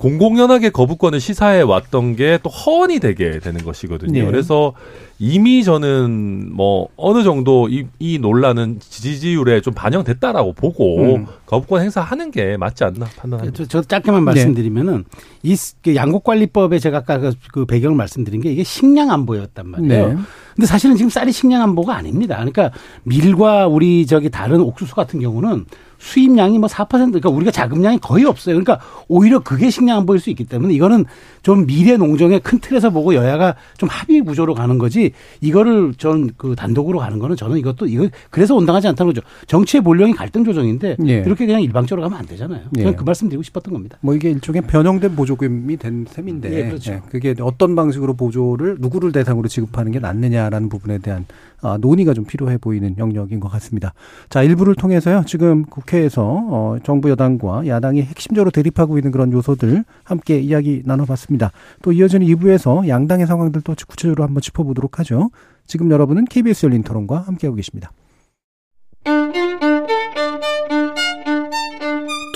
[0.00, 4.12] 공공연하게 거부권을 시사해 왔던 게 또 허언이 되게 되는 것이거든요.
[4.20, 4.24] 네.
[4.24, 4.72] 그래서
[5.18, 11.26] 이미 저는 뭐 어느 정도 이, 이 논란은 지지율에 좀 반영됐다라고 보고 음.
[11.44, 13.54] 거부권 행사하는 게 맞지 않나 판단합니다.
[13.54, 15.04] 저, 저 짧게만 말씀드리면은
[15.42, 20.08] 이그 양곡관리법에 제가 아까 그- 그 배경을 말씀드린 게 이게 식량 안보였단 말이에요.
[20.08, 20.16] 네.
[20.56, 22.36] 근데 사실은 지금 쌀이 식량 안보가 아닙니다.
[22.36, 22.70] 그러니까
[23.02, 25.66] 밀과 우리 저기 다른 옥수수 같은 경우는
[26.00, 28.56] 수입량이 뭐 4% 그러니까 우리가 자금량이 거의 없어요.
[28.56, 31.04] 그러니까 오히려 그게 식량 보일 수 있기 때문에 이거는
[31.42, 36.54] 좀 미래 농정의 큰 틀에서 보고 여야가 좀 합의 구조로 가는 거지 이거를 전 그
[36.56, 39.26] 단독으로 가는 거는 저는 이것도 이거 그래서 온당하지 않다는 거죠.
[39.46, 41.18] 정치의 본령이 갈등 조정인데 예.
[41.18, 42.62] 이렇게 그냥 일방적으로 가면 안 되잖아요.
[42.74, 42.96] 저는 예.
[42.96, 43.98] 그 말씀 드리고 싶었던 겁니다.
[44.00, 47.02] 뭐 이게 일종의 변형된 보조금이 된 셈인데 예, 그렇죠.
[47.10, 51.26] 그게 어떤 방식으로 보조를 누구를 대상으로 지급하는 게 낫느냐라는 부분에 대한
[51.62, 53.92] 아, 논의가 좀 필요해 보이는 영역인 것 같습니다.
[54.30, 55.24] 자, 일부를 통해서요.
[55.26, 61.52] 지금 국회 에서 어, 정부 여당과 야당이 핵심적으로 대립하고 있는 그런 요소들 함께 이야기 나눠봤습니다.
[61.82, 65.30] 또 이어지는 2부에서 양당의 상황들도 구체적으로 한번 짚어보도록 하죠.
[65.66, 67.92] 지금 여러분은 KBS 열린 토론과 함께하고 계십니다.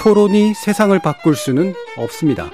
[0.03, 2.51] 토론이 세상을 바꿀 수는 없습니다.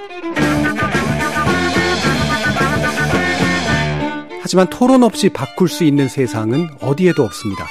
[4.43, 7.67] 하지만 토론 없이 바꿀 수 있는 세상은 어디에도 없습니다.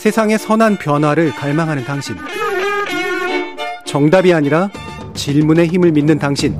[0.00, 2.16] 세상의 선한 변화를 갈망하는 당신.
[3.84, 4.70] 정답이 아니라
[5.12, 6.56] 질문의 힘을 믿는 당신.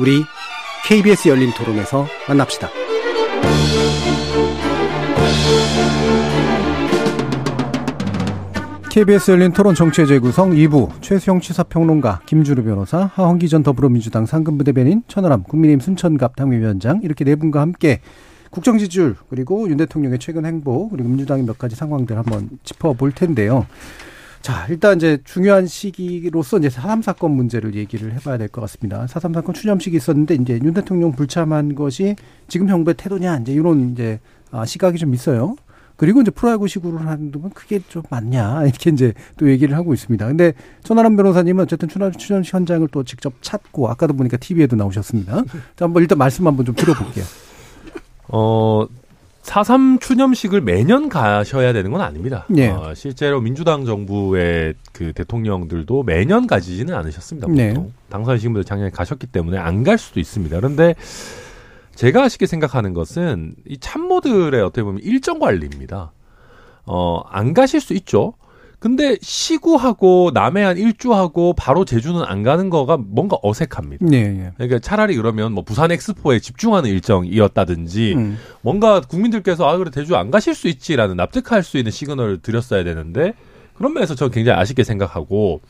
[0.00, 0.24] 우리
[0.84, 2.68] KBS 열린 토론에서 만납시다.
[8.90, 15.04] KBS 열린 토론 정치의 재구성 2부 최수영 시사평론가 김주루 변호사 하헌기 전 더불어민주당 상근부 대변인
[15.06, 18.00] 천하람 국민의힘 순천갑 당위위원장 이렇게 네 분과 함께
[18.50, 23.66] 국정 지지율 그리고 윤 대통령의 최근 행보 그리고 민주당의 몇 가지 상황들 한번 짚어볼 텐데요.
[24.40, 29.04] 자 일단 이제 중요한 시기로서 이제 4.3 사건 문제를 얘기를 해봐야 될 것 같습니다.
[29.06, 34.20] 4.3 사건 추념식이 있었는데 이제 윤 대통령 불참한 것이 지금 정부의 태도냐 이제 이런 이제
[34.50, 35.56] 아, 시각이 좀 있어요.
[35.96, 40.24] 그리고 이제 프로야구 시구를 하는 동안 그게 좀 맞냐 이렇게 이제 또 얘기를 하고 있습니다.
[40.28, 40.52] 근데
[40.84, 45.42] 천하람 변호사님은 어쨌든 추념 추념식 현장을 또 직접 찾고 아까도 보니까 TV에도 나오셨습니다.
[45.76, 47.24] 자, 한번 일단 말씀 한번 좀 들어볼게요.
[48.28, 48.86] 어,
[49.42, 52.44] 4.3 추념식을 매년 가셔야 되는 건 아닙니다.
[52.56, 52.68] 예.
[52.68, 57.46] 어, 실제로 민주당 정부의 그 대통령들도 매년 가지지는 않으셨습니다.
[57.46, 57.56] 보통.
[57.56, 57.74] 네.
[58.10, 60.54] 당선이신 분들 작년에 가셨기 때문에 안 갈 수도 있습니다.
[60.56, 60.94] 그런데
[61.94, 66.12] 제가 아쉽게 생각하는 것은 이 참모들의 어떻게 보면 일정 관리입니다.
[66.84, 68.34] 어, 안 가실 수 있죠.
[68.78, 74.06] 근데 시구하고 남해안 일주하고 바로 제주는 안 가는 거가 뭔가 어색합니다.
[74.06, 74.52] 네, 예.
[74.56, 78.38] 그러니까 차라리 그러면 뭐 부산 엑스포에 집중하는 일정이었다든지 음.
[78.60, 83.34] 뭔가 국민들께서 아 그래 대주 안 가실 수 있지라는 납득할 수 있는 시그널을 드렸어야 되는데
[83.74, 85.60] 그런 면에서 저는 굉장히 아쉽게 생각하고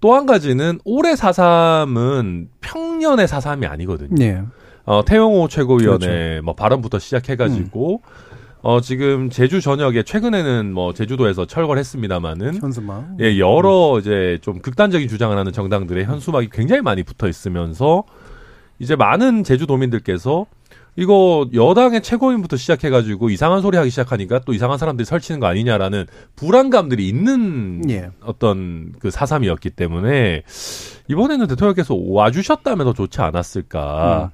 [0.00, 4.14] 또 한 가지는 올해 4.3은 평년의 4.3이 아니거든요.
[4.14, 4.42] 네.
[4.84, 6.42] 어, 태영호 최고위원의 그렇죠.
[6.44, 8.25] 뭐 발언부터 시작해가지고 음.
[8.66, 13.10] 어, 지금 제주 전역에 최근에는 뭐 제주도에서 철거했습니다마는 현수막.
[13.20, 18.02] 예, 여러 이제 좀 극단적인 주장을 하는 정당들의 현수막이 굉장히 많이 붙어 있으면서
[18.80, 20.46] 이제 많은 제주도민들께서
[20.96, 27.08] 이거 여당의 최고위원부터 시작해가지고 이상한 소리 하기 시작하니까 또 이상한 사람들이 설치는 거 아니냐라는 불안감들이
[27.08, 28.10] 있는 예.
[28.24, 30.42] 어떤 그 사삼이었기 때문에
[31.06, 33.80] 이번에는 대통령께서 와주셨다면 더 좋지 않았을까.
[33.80, 34.30] 아,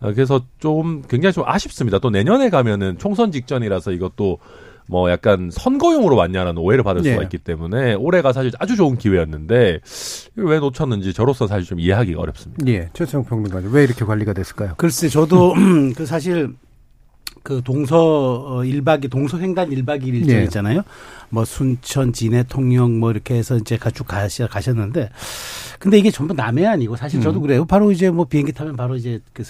[0.00, 1.98] 그래서 좀 굉장히 좀 아쉽습니다.
[1.98, 4.38] 또 내년에 가면은 총선 직전이라서 이것도
[4.88, 7.22] 뭐 약간 선거용으로 왔냐라는 오해를 받을 수가 예.
[7.24, 9.80] 있기 때문에 올해가 사실 아주 좋은 기회였는데
[10.36, 12.64] 왜 놓쳤는지 저로서 사실 좀 이해하기가 어렵습니다.
[12.68, 12.88] 예.
[12.92, 14.74] 최수영 평론가님 왜 이렇게 관리가 됐을까요?
[14.76, 15.54] 글쎄 저도
[15.96, 16.54] 그 사실
[17.42, 20.44] 그 동서 1박 동서 횡단 1박 2일 일정 예.
[20.44, 20.82] 있잖아요.
[21.28, 25.10] 뭐 순천, 진해, 통영 뭐 이렇게 해서 이제 가쭉 가시, 가셨는데
[25.78, 27.64] 근데 이게 전부 남해안이고 사실 저도 그래요.
[27.64, 29.42] 바로 이제 뭐 비행기 타면 바로 이제 그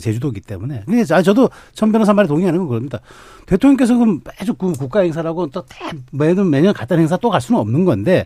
[0.00, 0.82] 제주도기 때문에.
[0.86, 3.00] 근데 아 저도 천 변호사 말에 동의하는 건 그럽니다.
[3.46, 7.60] 대통령께서 그럼 매주 그 국가 행사라고 또 대- 매년 매년 갔다는 행사 또 갈 수는
[7.60, 8.24] 없는 건데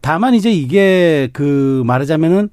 [0.00, 2.50] 다만 이제 이게 그 말하자면은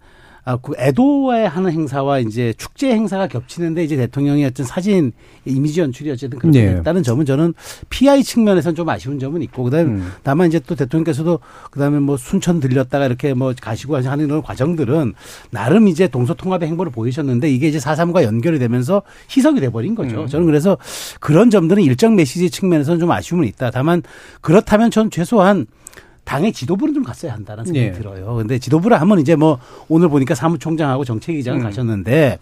[0.48, 5.12] 아, 그 애도에 하는 행사와 이제 축제 행사가 겹치는데 이제 대통령이 어떤 사진
[5.44, 6.76] 이미지 연출이 어쨌든 그렇게 네.
[6.76, 7.54] 됐다는 점은 저는
[7.90, 10.12] PI 측면에서는 좀 아쉬운 점은 있고 그다음에 음.
[10.24, 15.16] 다만 이제 또 대통령께서도 그다음에 뭐 순천 들렸다가 이렇게 뭐 가시고 하는 이런 과정들은
[15.52, 19.02] 나름 이제 동서통합의 행보를 보이셨는데 이게 이제 4.3과 연결이 되면서
[19.36, 20.22] 희석이 돼버린 거죠.
[20.22, 20.28] 음.
[20.28, 20.78] 저는 그래서
[21.20, 23.70] 그런 점들은 일정 메시지 측면에서는 좀 아쉬움은 있다.
[23.72, 24.02] 다만
[24.40, 25.68] 그렇다면 전 최소한
[26.28, 27.92] 당의 지도부는 좀 갔어야 한다는 생각이 예.
[27.94, 28.36] 들어요.
[28.36, 31.64] 근데 지도부를 하면 이제 뭐 오늘 보니까 사무총장하고 정책위장을 음.
[31.64, 32.38] 가셨는데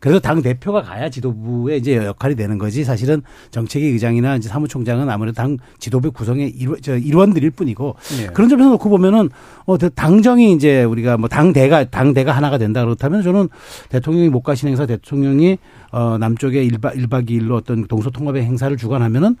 [0.00, 3.22] 그래도 당 대표가 가야 지도부의 이제 역할이 되는 거지 사실은
[3.52, 8.26] 정책위 의장이나 이제 사무총장은 아무래도 당 지도부 구성의 일원, 저 일원들일 뿐이고 예.
[8.26, 9.30] 그런 점에서 놓고 보면은
[9.66, 13.48] 어 대- 당정이 이제 우리가 뭐 당대가 당대가 하나가 된다 그렇다면 저는
[13.88, 15.58] 대통령이 못 가신 행사 대통령이
[15.92, 19.36] 어 남쪽에 일박일박이일로 어떤 동서통합의 행사를 주관하면은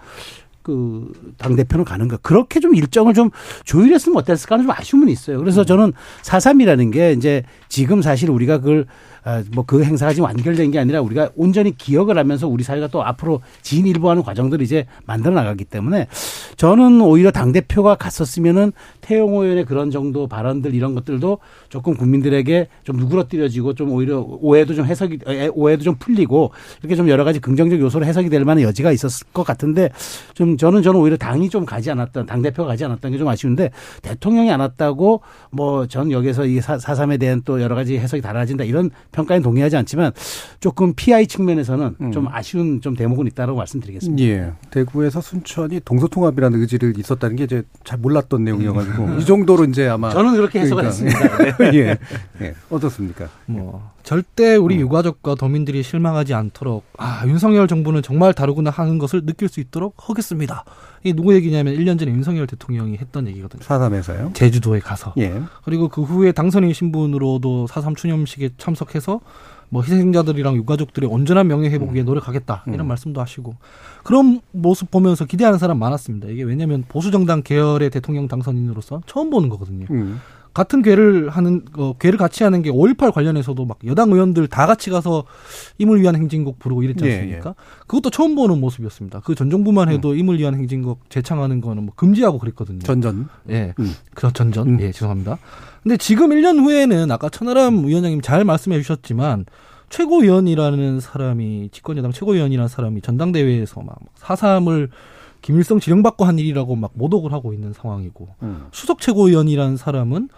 [0.68, 1.08] 그
[1.38, 2.18] 당 대표는 가는 거.
[2.18, 3.30] 그렇게 좀 일정을 좀
[3.64, 5.38] 조율했으면 어땠을까 하는 좀 아쉬움은 있어요.
[5.38, 5.92] 그래서 저는
[6.22, 8.86] 4.3이라는 게 이제 지금 사실 우리가 그걸
[9.17, 9.17] 아,
[9.54, 13.42] 뭐 그 행사가 지금 완결된 게 아니라 우리가 온전히 기억을 하면서 우리 사회가 또 앞으로
[13.62, 16.06] 진일보하는 과정들을 이제 만들어 나가기 때문에
[16.56, 18.72] 저는 오히려 당 대표가 갔었으면은
[19.02, 24.86] 태용호 의원의 그런 정도 발언들 이런 것들도 조금 국민들에게 좀 누그러뜨려지고 좀 오히려 오해도 좀
[24.86, 26.50] 해석이 에, 오해도 좀 풀리고
[26.80, 29.90] 이렇게 좀 여러 가지 긍정적 요소로 해석이 될 만한 여지가 있었을 것 같은데
[30.34, 33.70] 좀 저는 저는 오히려 당이 좀 가지 않았던 당 대표가 가지 않았던 게 좀 아쉬운데
[34.02, 35.20] 대통령이 안 왔다고
[35.50, 40.12] 뭐 전 여기서 이 사삼에 대한 또 여러 가지 해석이 달라진다 이런 평가에 동의하지 않지만
[40.60, 42.12] 조금 PI 측면에서는 음.
[42.12, 44.24] 좀 아쉬운 좀 대목은 있다고 말씀드리겠습니다.
[44.24, 44.52] 예.
[44.70, 50.36] 대구에서 순천이 동서통합이라는 의지를 있었다는 게 이제 잘 몰랐던 내용이어가지고 이 정도로 이제 아마 저는
[50.36, 51.04] 그렇게 해석을 그러니까.
[51.04, 51.54] 했습니다.
[51.58, 51.70] 네.
[51.78, 51.98] 예.
[52.42, 52.54] 예.
[52.70, 53.28] 어떻습니까?
[53.46, 59.48] 뭐 절대 우리 유가족과 도민들이 실망하지 않도록 아 윤석열 정부는 정말 다르구나 하는 것을 느낄
[59.48, 60.64] 수 있도록 하겠습니다.
[61.02, 63.62] 이게 누구 얘기냐면 1년 전에 윤석열 대통령이 했던 얘기거든요.
[63.62, 64.30] 사삼에서요.
[64.34, 65.40] 제주도에 가서 예.
[65.64, 69.20] 그리고 그 후에 당선인 신분으로도 4.3 추념식에 참석해 서
[69.70, 72.88] 뭐 희생자들이랑 유가족들의 온전한 명예 회복 위해 노력하겠다 이런 음.
[72.88, 73.54] 말씀도 하시고
[74.02, 76.28] 그런 모습 보면서 기대하는 사람 많았습니다.
[76.28, 79.86] 이게 왜냐하면 보수 정당 계열의 대통령 당선인으로서 처음 보는 거거든요.
[79.90, 80.20] 음.
[80.54, 84.90] 같은 괴를 하는 어, 괴를 같이 하는 게 5.18 관련해서도 막 여당 의원들 다 같이
[84.90, 85.24] 가서
[85.76, 87.54] 임을 위한 행진곡 부르고 이랬지 예, 않습니까?
[87.86, 89.20] 그것도 처음 보는 모습이었습니다.
[89.20, 92.80] 그 전 정부만 해도 임을 위한 행진곡 재창하는 거는 뭐 금지하고 그랬거든요.
[92.80, 93.28] 전전.
[93.50, 93.74] 예.
[93.78, 93.94] 음.
[94.14, 94.68] 그 전전.
[94.68, 94.80] 음.
[94.80, 95.38] 예, 죄송합니다.
[95.82, 99.46] 근데 지금 1년 후에는 아까 천하람 위원장님 잘 말씀해 주셨지만
[99.90, 104.90] 최고위원이라는 사람이 집권여당 최고위원이라는 사람이 전당대회에서 막 사삼을
[105.40, 108.66] 김일성 지령받고 한 일이라고 막 모독을 하고 있는 상황이고 음.
[108.72, 110.28] 수석 최고위원이라는 사람은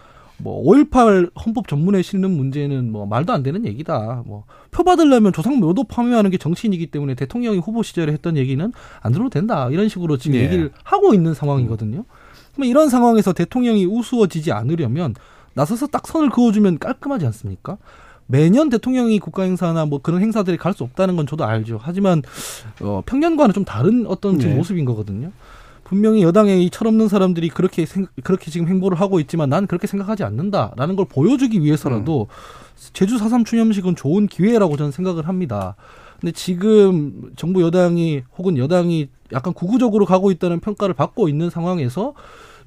[0.44, 4.22] 뭐5.18 헌법 전문에 실는 문제는 뭐 말도 안 되는 얘기다.
[4.26, 9.12] 뭐 표 받으려면 조상 묘도 파묘하는 게 정치인이기 때문에 대통령이 후보 시절에 했던 얘기는 안
[9.12, 9.68] 들어도 된다.
[9.70, 10.44] 이런 식으로 지금 예.
[10.44, 12.04] 얘기를 하고 있는 상황이거든요.
[12.54, 15.14] 그러면 이런 상황에서 대통령이 우스워지지 않으려면
[15.54, 17.78] 나서서 딱 선을 그어주면 깔끔하지 않습니까?
[18.26, 21.80] 매년 대통령이 국가 행사나 뭐 그런 행사들이 갈 수 없다는 건 저도 알죠.
[21.82, 22.22] 하지만
[22.80, 24.56] 어, 평년과는 좀 다른 어떤 지금 네.
[24.56, 25.32] 모습인 거거든요.
[25.82, 30.22] 분명히 여당의 이 철없는 사람들이 그렇게 생, 그렇게 지금 행보를 하고 있지만 난 그렇게 생각하지
[30.22, 32.28] 않는다라는 걸 보여주기 위해서라도
[32.92, 35.74] 제주 4.3 추념식은 좋은 기회라고 저는 생각을 합니다.
[36.20, 42.14] 근데 지금 정부 여당이 혹은 여당이 약간 구구적으로 가고 있다는 평가를 받고 있는 상황에서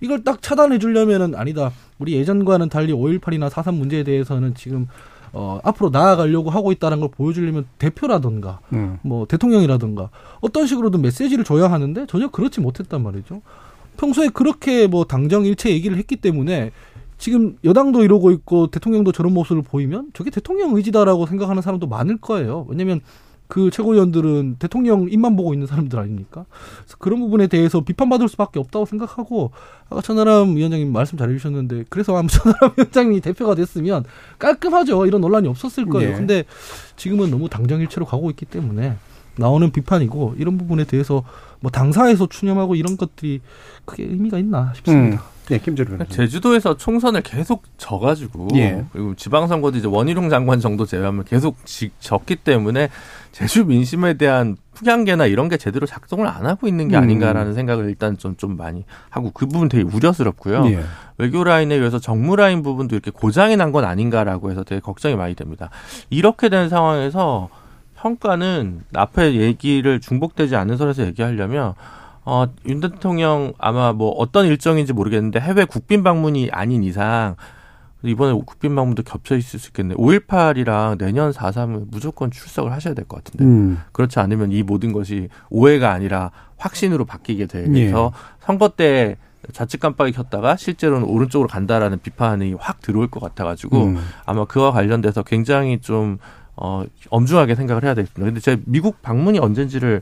[0.01, 1.72] 이걸 딱 차단해 주려면은 아니다.
[1.99, 4.88] 우리 예전과는 달리 5.18이나 4.3 문제에 대해서는 지금
[5.32, 8.99] 어, 앞으로 나아가려고 하고 있다는 걸 보여주려면 대표라든가 음.
[9.01, 10.10] 뭐 대통령이라든가
[10.41, 13.41] 어떤 식으로든 메시지를 줘야 하는데 전혀 그렇지 못했단 말이죠.
[13.97, 16.72] 평소에 그렇게 뭐 당정 일체 얘기를 했기 때문에
[17.18, 22.66] 지금 여당도 이러고 있고 대통령도 저런 모습을 보이면 저게 대통령 의지다라고 생각하는 사람도 많을 거예요.
[22.68, 23.01] 왜냐면
[23.54, 26.43] 그 최고위원들은 대통령 입만 보고 있는 사람들 아닙니까?
[26.80, 29.51] 그래서 그런 부분에 대해서 비판받을 수밖에 없다고 생각하고
[29.91, 34.06] 아까 천하람 위원장님 말씀 잘해주셨는데 그래서 아마 천하람 위원장님이 대표가 됐으면
[34.39, 35.06] 깔끔하죠.
[35.06, 36.14] 이런 논란이 없었을 거예요.
[36.14, 36.14] 예.
[36.16, 36.45] 근데
[36.95, 38.95] 지금은 너무 당정일체로 가고 있기 때문에
[39.36, 41.24] 나오는 비판이고 이런 부분에 대해서
[41.60, 43.41] 뭐 당사에서 추념하고 이런 것들이
[43.86, 45.18] 크게 의미가 있나 싶습니다.
[45.18, 45.33] 음.
[45.52, 46.10] 예, 김재룡 변호사님.
[46.16, 48.86] 제주도에서 총선을 계속 져가지고 예.
[48.94, 52.89] 그리고 지방선거도 이제 원희룡 장관 정도 제외하면 계속 지, 졌기 때문에
[53.34, 57.04] 제주 민심에 대한 풍향계나 이런 게 제대로 작동을 안 하고 있는 게 음.
[57.04, 60.66] 아닌가라는 생각을 일단 좀, 좀 많이 하고 그 부분 되게 우려스럽고요.
[60.68, 60.84] 예.
[61.18, 65.36] 외교 라인에 의해서 정무 라인 부분도 이렇게 고장이 난 건 아닌가라고 해서 되게 걱정이 많이
[65.36, 65.70] 됩니다.
[66.10, 67.50] 이렇게 된 상황에서
[67.96, 71.74] 평가는 앞에 얘기를 중복되지 않는 선에서 얘기하려면
[72.26, 77.36] 어, 윤 대통령 아마 뭐 어떤 일정인지 모르겠는데 해외 국빈 방문이 아닌 이상
[78.04, 79.96] 이번에 국빈 방문도 겹쳐 있을 수 있겠네.
[79.96, 83.46] 5.18이랑 내년 4.3을 무조건 출석을 하셔야 될 것 같은데.
[83.46, 83.80] 음.
[83.94, 87.94] 그렇지 않으면 이 모든 것이 오해가 아니라 확신으로 바뀌게 돼서 예.
[88.46, 89.18] 선거 때
[89.54, 93.98] 좌측 깜빡이 켰다가 실제로는 오른쪽으로 간다라는 비판이 확 들어올 것 같아가지고 음.
[94.26, 96.18] 아마 그와 관련돼서 굉장히 좀
[96.56, 98.26] 어, 엄중하게 생각을 해야 되겠습니다.
[98.26, 100.02] 근데 제 미국 방문이 언젠지를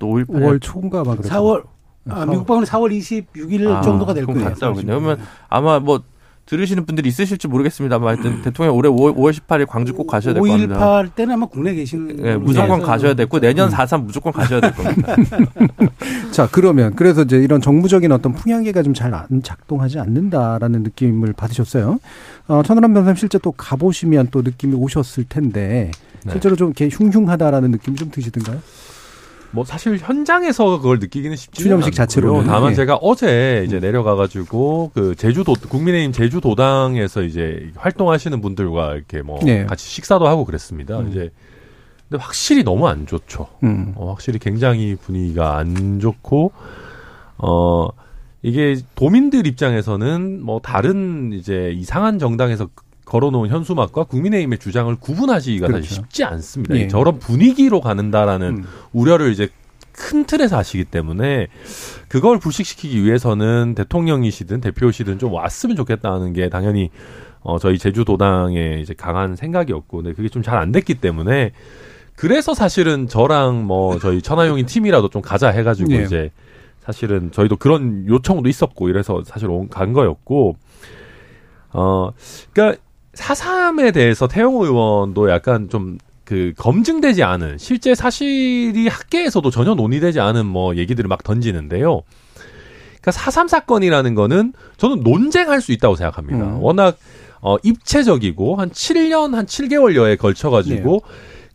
[0.00, 1.32] 또 5.18에 5월 초인가 막 그랬죠.
[1.32, 1.62] 4월
[2.08, 4.44] 아, 미국 방문 4월 26일 아, 정도가 될 거예요.
[4.44, 4.98] 갔다 오겠네요.
[4.98, 6.02] 그러면 아마 뭐
[6.46, 11.02] 들으시는 분들이 있으실지 모르겠습니다만 하여튼 대통령 올해 5월, 5월 18일 광주 꼭 가셔야 될 겁니다.
[11.04, 13.72] 5.18 때는 아마 국내 계시는 예, 무조건 가셔야 됐고 내년 음.
[13.72, 15.14] 4.3 무조건 가셔야 될 겁니다.
[16.32, 19.12] 자, 그러면 그래서 이제 이런 정무적인 어떤 풍향계가 좀잘
[19.44, 22.00] 작동하지 않는다라는 느낌을 받으셨어요.
[22.48, 25.92] 어, 천하람 변호사님 실제 또 가보시면 또 느낌이 오셨을 텐데
[26.24, 26.32] 네.
[26.32, 28.58] 실제로 좀 이렇게 흉흉하다라는 느낌이 좀 드시던가요?
[29.52, 32.46] 뭐 사실 현장에서 그걸 느끼기는 쉽지 추념식 자체로는.
[32.46, 32.74] 다만 예.
[32.74, 39.64] 제가 어제 이제 내려가가지고 그 제주도 국민의힘 제주도당에서 이제 활동하시는 분들과 이렇게 뭐 예.
[39.64, 41.00] 같이 식사도 하고 그랬습니다.
[41.00, 41.08] 음.
[41.10, 41.30] 이제
[42.08, 43.48] 근데 확실히 너무 안 좋죠.
[43.64, 43.92] 음.
[43.96, 46.52] 어, 확실히 굉장히 분위기가 안 좋고
[47.38, 47.88] 어
[48.42, 52.68] 이게 도민들 입장에서는 뭐 다른 이제 이상한 정당에서
[53.10, 55.82] 걸어놓은 현수막과 국민의힘의 주장을 구분하시기가 그렇죠.
[55.82, 56.76] 사실 쉽지 않습니다.
[56.76, 56.86] 예.
[56.88, 58.64] 저런 분위기로 가는다라는 음.
[58.92, 59.48] 우려를 이제
[59.92, 61.48] 큰 틀에서 하시기 때문에
[62.08, 66.90] 그걸 불식시키기 위해서는 대통령이시든 대표시든 좀 왔으면 좋겠다는 게 당연히
[67.40, 71.50] 어 저희 제주도당의 이제 강한 생각이었고 근데 그게 좀 잘 안 됐기 때문에
[72.14, 76.02] 그래서 사실은 저랑 뭐 저희 천하용인 팀이라도 좀 가자 해가지고 예.
[76.04, 76.30] 이제
[76.84, 80.56] 사실은 저희도 그런 요청도 있었고 이래서 사실 온- 간 거였고
[81.72, 82.10] 어
[82.52, 82.80] 그러니까
[83.14, 85.98] 사삼에 대해서 태용 의원도 약간 좀
[86.30, 92.02] 그 검증되지 않은 실제 사실이 학계에서도 전혀 논의되지 않은 뭐 얘기들을 막 던지는데요.
[92.86, 96.44] 그러니까 사삼 사건이라는 거는 저는 논쟁할 수 있다고 생각합니다.
[96.44, 96.62] 음.
[96.62, 96.96] 워낙
[97.40, 101.02] 어 입체적이고 한 7년 한 7개월여에 걸쳐 가지고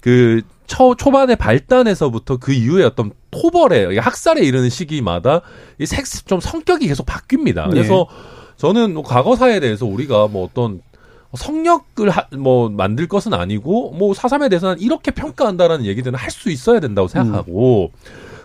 [0.01, 5.39] 그 초, 초반에 발단에서부터 그 이후에 어떤 토벌에 학살에 이르는 시기마다
[5.80, 7.70] 이 섹스 좀 성격이 계속 바뀝니다.
[7.70, 8.08] 그래서
[8.58, 10.82] 저는 뭐 과거사에 대해서 우리가 뭐 어떤
[11.38, 16.79] 성역을 하, 뭐 만들 것은 아니고 뭐 사삼에 대해서는 이렇게 평가한다라는 얘기들은 할 수 있어야
[16.79, 17.91] 된다고 생각하고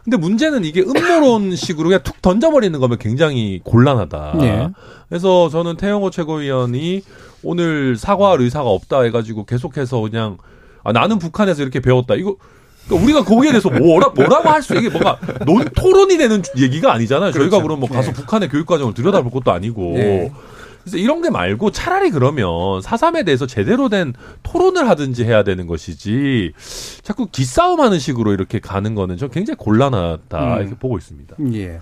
[0.04, 4.36] 근데 문제는 이게 음모론식으로 그냥 툭 던져버리는 거면 굉장히 곤란하다.
[4.40, 4.68] 네.
[5.08, 7.02] 그래서 저는 태영호 최고위원이
[7.42, 10.38] 오늘 사과할 의사가 없다 해가지고 계속해서 그냥
[10.84, 12.14] 아, 나는 북한에서 이렇게 배웠다.
[12.14, 12.36] 이거
[12.86, 17.32] 그러니까 우리가 거기에 대해서 뭐라 뭐라고 할 수 이게 뭔가 논 토론이 되는 얘기가 아니잖아요.
[17.32, 17.62] 저희가 그렇죠.
[17.62, 19.92] 그럼 뭐 가서 북한의 교육 과정을 들여다볼 것도 아니고.
[19.96, 20.32] 네.
[20.82, 26.52] 그래서 이런 게 말고 차라리 그러면 사삼에 대해서 제대로 된 토론을 하든지 해야 되는 것이지
[27.02, 30.60] 자꾸 기싸움하는 식으로 이렇게 가는 거는 저 굉장히 곤란하다 음.
[30.60, 31.36] 이렇게 보고 있습니다.
[31.54, 31.80] 예.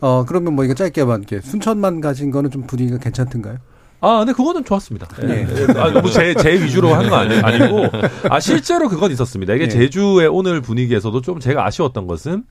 [0.00, 3.58] 어, 그러면 뭐 이거 짧게만 이렇게 순천만 가진 거는 좀 분위기가 괜찮던가요?
[4.02, 5.06] 아, 근데 그거는 좋았습니다.
[5.26, 5.46] 네.
[5.46, 5.78] 예.
[5.78, 7.90] 아, 뭐제 제 위주로 한거 아니, 아니 고
[8.30, 9.52] 아 실제로 그건 있었습니다.
[9.54, 9.70] 이게 네.
[9.70, 12.44] 제주의 오늘 분위기에서도 좀 제가 아쉬웠던 것은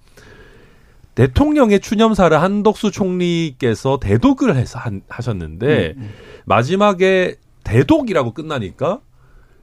[1.19, 5.95] 대통령의 추념사를 한덕수 총리께서 대독을 해서 한- 하셨는데
[6.45, 9.01] 마지막에 대독이라고 끝나니까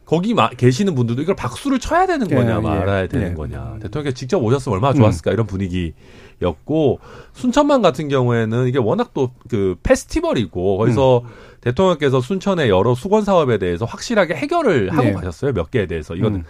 [0.04, 2.61] 거기 마- 계시는 분들도 이걸 박수를 쳐야 되는 거냐 예, 예.
[2.61, 3.34] 말아야 되는 예.
[3.34, 7.00] 거냐 대통령께서 직접 오셨으면 얼마나 좋았을까 이런 분위기였고
[7.32, 11.22] 순천만 같은 경우에는 이게 워낙 또 그 페스티벌이고 거기서
[11.62, 15.12] 대통령께서 순천의 여러 수건 사업에 대해서 확실하게 해결을 하고 네.
[15.14, 16.44] 가셨어요 몇 개에 대해서 이거는 음.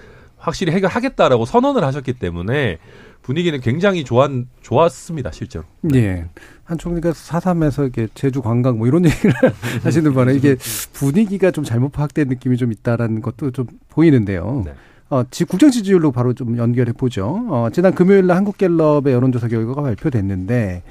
[0.46, 2.78] 확실히 해결하겠다라고 선언을 하셨기 때문에
[3.22, 4.30] 분위기는 굉장히 좋았,
[4.62, 6.26] 좋았습니다 실제로 예.
[6.62, 9.34] 한 총리가 사삼에서 이렇게 제주 관광 뭐 이런 얘기를
[9.82, 10.56] 하시는 바람에 이게
[10.92, 14.62] 분위기가 좀 잘못 파악된 느낌이 좀 있다라는 것도 좀 보이는데요.
[14.64, 14.74] 네.
[15.10, 17.44] 어, 지, 국정 지지율로 바로 좀 연결해 보죠.
[17.48, 20.82] 어, 지난 금요일 날 한국갤럽의 여론조사 결과가 발표됐는데,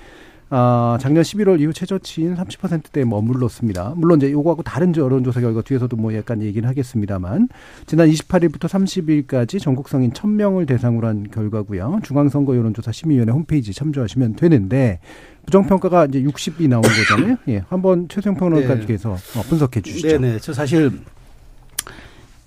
[0.58, 3.92] 아, 작년 11월 이후 최저치인 30%대에 머물렀습니다.
[3.98, 7.50] 물론 이제 요거하고 다른 여론조사 결과 뒤에서도 뭐 약간 얘기는 하겠습니다만,
[7.86, 12.00] 지난 28일부터 30일까지 전국 성인 1000명을 대상으로 한 결과고요.
[12.04, 15.02] 중앙선거 여론조사 심의위원회 홈페이지 참조하시면 되는데,
[15.46, 17.36] 부정평가가 이제 60이 나온 거잖아요.
[17.50, 17.66] 예.
[17.68, 20.08] 한번 최수영 평론가께서 어, 분석해 주시죠.
[20.08, 20.40] 네 네.
[20.40, 20.90] 저 사실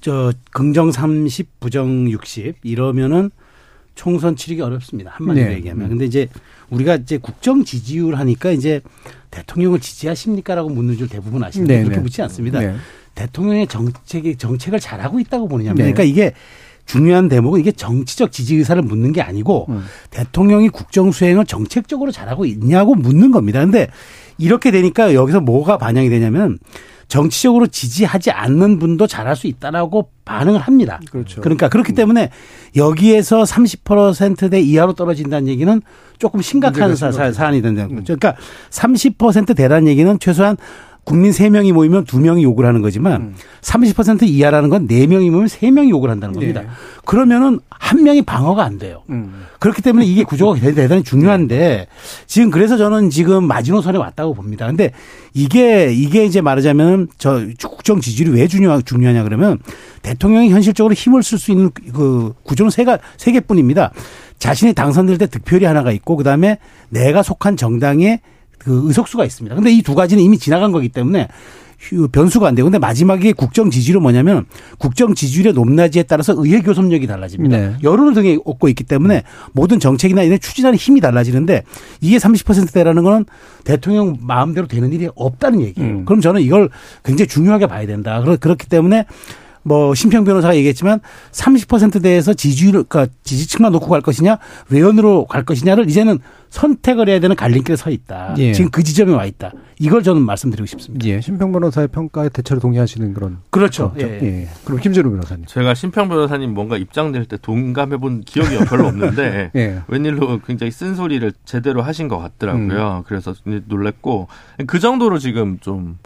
[0.00, 3.30] 저 긍정 30, 부정 60 이러면은
[3.98, 5.10] 총선 치르기 어렵습니다.
[5.10, 5.54] 한마디로 네.
[5.56, 5.86] 얘기하면.
[5.86, 5.88] 음.
[5.90, 6.28] 근데 이제
[6.70, 8.80] 우리가 이제 국정 지지율 하니까 이제
[9.32, 11.74] 대통령을 지지하십니까라고 묻는 줄 대부분 아십니다.
[11.74, 12.02] 네, 그렇게 네.
[12.02, 12.60] 묻지 않습니다.
[12.60, 12.76] 네.
[13.16, 15.82] 대통령의 정책이 정책을 잘하고 있다고 보느냐면 네.
[15.82, 16.32] 그러니까 이게
[16.86, 19.84] 중요한 대목은 이게 정치적 지지 의사를 묻는 게 아니고 음.
[20.10, 23.58] 대통령이 국정 수행을 정책적으로 잘하고 있냐고 묻는 겁니다.
[23.58, 23.88] 근데
[24.38, 26.58] 이렇게 되니까 여기서 뭐가 반영이 되냐면
[27.08, 31.00] 정치적으로 지지하지 않는 분도 잘할 수 있다라고 반응을 합니다.
[31.10, 31.40] 그렇죠.
[31.40, 32.30] 그러니까 그렇기 때문에
[32.76, 35.80] 여기에서 30%대 이하로 떨어진다는 얘기는
[36.18, 37.96] 조금 심각한 사, 사, 사안이 된다는 음.
[37.96, 38.16] 거죠.
[38.16, 38.40] 그러니까
[38.70, 40.58] 30%대라는 얘기는 최소한
[41.08, 43.34] 국민 3명이 모이면 2명이 욕을 하는 거지만 음.
[43.62, 46.60] 30% 이하라는 건 4명이 모이면 3명이 욕을 한다는 겁니다.
[46.60, 46.66] 네.
[47.06, 49.04] 그러면은 한 명이 방어가 안 돼요.
[49.08, 49.44] 음.
[49.58, 51.86] 그렇기 때문에 이게 구조가 대- 대단히 중요한데
[52.26, 54.66] 지금 그래서 저는 지금 마지노선에 왔다고 봅니다.
[54.66, 54.90] 근데
[55.32, 59.58] 이게 이게 이제 말하자면 저 국정 지지율이 왜 중요 중요하냐 그러면
[60.02, 63.92] 대통령이 현실적으로 힘을 쓸 수 있는 그 구조는 세가 세 개뿐입니다.
[64.38, 66.58] 자신이 당선될 때 득표율이 하나가 있고 그다음에
[66.90, 68.20] 내가 속한 정당의
[68.58, 69.54] 그 의석수가 있습니다.
[69.56, 71.28] 근데 이 두 가지는 이미 지나간 거기 때문에
[71.80, 72.64] 휴- 변수가 안 돼요.
[72.64, 74.46] 근데 마지막에 국정 지지율은 뭐냐면
[74.78, 77.56] 국정 지지율의 높낮이에 따라서 의회 교섭력이 달라집니다.
[77.56, 77.74] 네.
[77.84, 81.62] 여론을 등에 얻고 있기 때문에 모든 정책이나 이런 추진하는 힘이 달라지는데
[82.00, 83.26] 이게 30%대라는 거는
[83.64, 85.90] 대통령 마음대로 되는 일이 없다는 얘기예요.
[85.98, 86.04] 음.
[86.04, 86.68] 그럼 저는 이걸
[87.04, 88.20] 굉장히 중요하게 봐야 된다.
[88.22, 89.04] 그렇- 그렇기 때문에
[89.68, 91.00] 뭐 심평 변호사가 얘기했지만
[91.30, 94.38] 30%대에서 지지율 그러니까 지지층만 놓고 갈 것이냐
[94.70, 96.18] 외연으로 갈 것이냐를 이제는
[96.50, 98.34] 선택을 해야 되는 갈림길에 서 있다.
[98.38, 98.52] 예.
[98.52, 99.52] 지금 그 지점에 와 있다.
[99.78, 101.06] 이걸 저는 말씀드리고 싶습니다.
[101.06, 103.38] 예, 심평 변호사의 평가에 대체로 동의하시는 그런.
[103.50, 103.94] 그렇죠.
[104.00, 104.04] 예.
[104.04, 104.48] 예.
[104.64, 105.44] 그럼 김재로 변호사님.
[105.46, 109.82] 제가 신평 변호사님 뭔가 입장될 때 동감해 본 기억이 별로 없는데 예.
[109.88, 113.04] 웬일로 굉장히 쓴 소리를 제대로 하신 것 같더라고요.
[113.06, 113.34] 그래서
[113.66, 114.28] 놀랬고
[114.66, 115.98] 그 정도로 지금 좀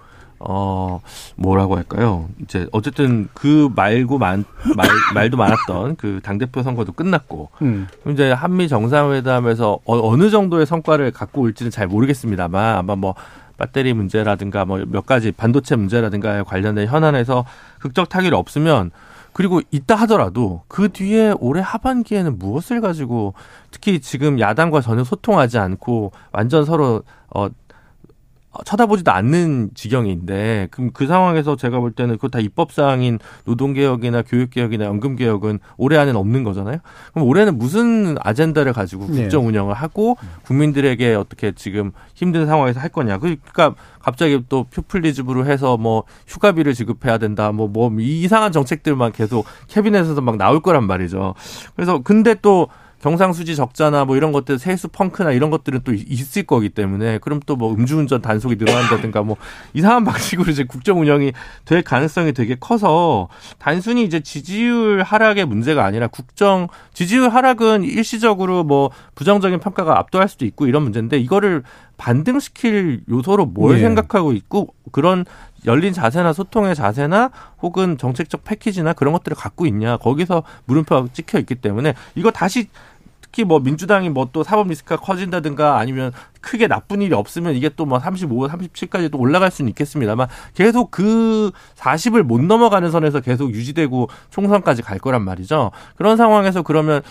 [0.49, 1.01] 어
[1.37, 2.29] 뭐라고 할까요?
[2.43, 4.45] 이제 어쨌든 그 말고 만,
[4.77, 7.87] 말 말도 많았던 그 당 대표 선거도 끝났고 음.
[8.09, 13.15] 이제 한미 정상회담에서 어, 느 정도의 성과를 갖고 올지는 잘 모르겠습니다만 아마 뭐
[13.59, 17.45] 배터리 문제라든가 뭐 몇 가지 반도체 문제라든가 관련된 현안에서
[17.79, 18.91] 극적 타결이 없으면
[19.33, 23.35] 그리고 있다 하더라도 그 뒤에 올해 하반기에는 무엇을 가지고
[23.71, 27.03] 특히 지금 야당과 전혀 소통하지 않고 완전 서로
[27.35, 27.49] 어
[28.65, 34.23] 쳐다보지도 않는 지경인데 그럼 그 상황에서 제가 볼 때는 그거 다 입법 사항인 노동 개혁이나
[34.23, 36.79] 교육 개혁이나 연금 개혁은 올해 안에는 없는 거잖아요.
[37.13, 39.23] 그럼 올해는 무슨 아젠다를 가지고 네.
[39.23, 43.19] 국정 운영을 하고 국민들에게 어떻게 지금 힘든 상황에서 할 거냐.
[43.19, 47.53] 그러니까 갑자기 또 퓨플리즘으로 해서 뭐 휴가비를 지급해야 된다.
[47.53, 51.35] 뭐뭐 이상한 정책들만 계속 캐비넷에서 막 나올 거란 말이죠.
[51.75, 52.69] 그래서 근데 또
[53.03, 57.63] 경상수지 적자나 뭐 이런 것들 세수 펑크나 이런 것들은 또 있을 거기 때문에 그럼 또
[57.63, 59.37] 뭐 음주운전 단속이 늘어난다든가 뭐
[59.73, 61.33] 이상한 방식으로 이제 국정 운영이
[61.65, 63.29] 될 가능성이 되게 커서
[63.59, 70.45] 단순히 이제 지지율 하락의 문제가 아니라 국정 지지율 하락은 일시적으로 뭐 부정적인 평가가 압도할 수도
[70.47, 71.63] 있고 이런 문제인데 이거를
[71.99, 73.81] 반등시킬 요소로 뭘 예.
[73.81, 75.25] 생각하고 있고 그런
[75.67, 77.31] 열린 자세나 소통의 자세나
[77.61, 82.69] 혹은 정책적 패키지나 그런 것들을 갖고 있냐 거기서 물음표가 찍혀 있기 때문에 이거 다시
[83.33, 87.85] 특히 뭐 민주당이 뭐 또 사법 리스크가 커진다든가 아니면 크게 나쁜 일이 없으면 이게 또
[87.87, 94.09] 뭐 35, 37까지 또 올라갈 수는 있겠습니다만 계속 그 40을 못 넘어가는 선에서 계속 유지되고
[94.31, 95.71] 총선까지 갈 거란 말이죠.
[95.97, 97.03] 그런 상황에서 그러면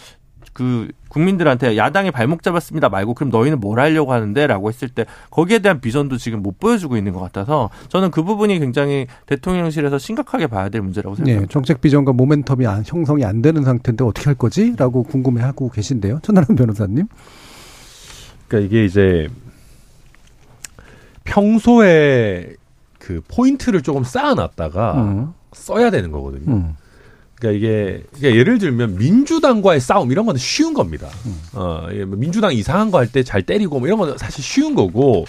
[0.53, 5.79] 그 국민들한테 야당이 발목 잡았습니다 말고 그럼 너희는 뭘 하려고 하는데라고 했을 때 거기에 대한
[5.79, 10.81] 비전도 지금 못 보여주고 있는 것 같아서 저는 그 부분이 굉장히 대통령실에서 심각하게 봐야 될
[10.81, 11.51] 문제라고 네, 생각합니다.
[11.53, 14.75] 정책 비전과 모멘텀이 안- 형성이 안 되는 상태인데 어떻게 할 거지?
[14.77, 16.19] 라고 궁금해하고 계신데요.
[16.21, 17.07] 천하람 변호사님.
[18.47, 19.29] 그러니까 이게 이제
[21.23, 22.55] 평소에
[22.99, 25.33] 그 포인트를 조금 쌓아놨다가 음.
[25.53, 26.51] 써야 되는 거거든요.
[26.53, 26.75] 음.
[27.41, 31.07] 그러니까 이게 그러니까 예를 들면 민주당과의 싸움 이런 거는 쉬운 겁니다.
[31.53, 34.75] 어, 예, 뭐 민주당 이상한 거 할 때 잘 때리고 뭐 이런 건 사실 쉬운
[34.75, 35.25] 거고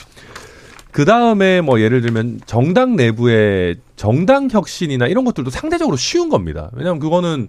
[0.92, 6.70] 그 다음에 뭐 예를 들면 정당 내부의 정당 혁신이나 이런 것들도 상대적으로 쉬운 겁니다.
[6.74, 7.48] 왜냐하면 그거는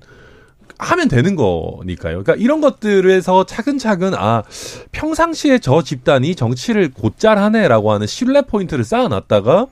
[0.79, 2.23] 하면 되는 거니까요.
[2.23, 4.43] 그러니까 이런 것들에서 차근차근 아
[4.91, 9.67] 평상시에 저 집단이 정치를 곧잘 하네라고 하는 신뢰 포인트를 쌓아놨다가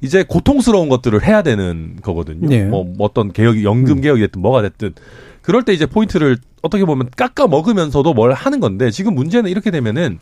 [0.00, 2.48] 이제 고통스러운 것들을 해야 되는 거거든요.
[2.48, 2.64] 네.
[2.64, 4.94] 뭐 어떤 개혁이 연금 개혁이 됐든 뭐가 됐든
[5.42, 10.18] 그럴 때 이제 포인트를 어떻게 보면 깎아 먹으면서도 뭘 하는 건데 지금 문제는 이렇게 되면은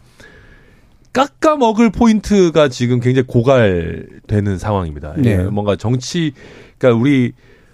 [1.12, 5.14] 깎아 먹을 포인트가 지금 굉장히 고갈되는 상황입니다.
[5.18, 5.44] 이게 네.
[5.44, 6.32] 뭔가 정치
[6.78, 7.32] 그러니까 우리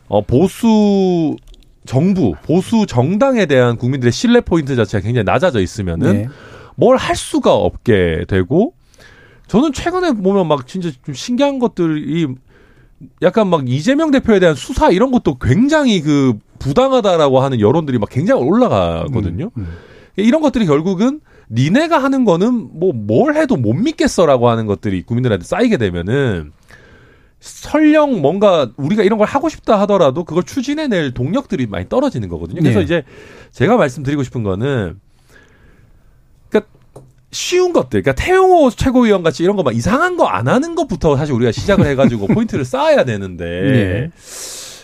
[0.09, 1.36] 어 보수
[1.84, 6.28] 정부 보수 정당에 대한 국민들의 신뢰 포인트 자체가 굉장히 낮아져 있으면은 네.
[6.76, 8.74] 뭘할 수가 없게 되고
[9.53, 12.26] 저는 최근에 보면 막 진짜 좀 신기한 것들이
[13.20, 18.40] 약간 막 이재명 대표에 대한 수사 이런 것도 굉장히 그 부당하다라고 하는 여론들이 막 굉장히
[18.40, 19.50] 올라가거든요.
[19.55, 19.76] 음, 음.
[20.16, 25.76] 이런 것들이 결국은 니네가 하는 거는 뭐 뭘 해도 못 믿겠어라고 하는 것들이 국민들한테 쌓이게
[25.76, 26.53] 되면은
[27.40, 32.62] 설령 뭔가 우리가 이런 걸 하고 싶다 하더라도 그걸 추진해낼 동력들이 많이 떨어지는 거거든요.
[32.62, 32.84] 그래서 네.
[32.86, 33.03] 이제
[33.50, 34.98] 제가 말씀드리고 싶은 거는
[37.32, 41.34] 쉬운 것들, 그러니까 태용호 최고위원 같이 이런 거 막 이상한 거 안 하는 것부터 사실
[41.34, 44.10] 우리가 시작을 해가지고 포인트를 쌓아야 되는데 네.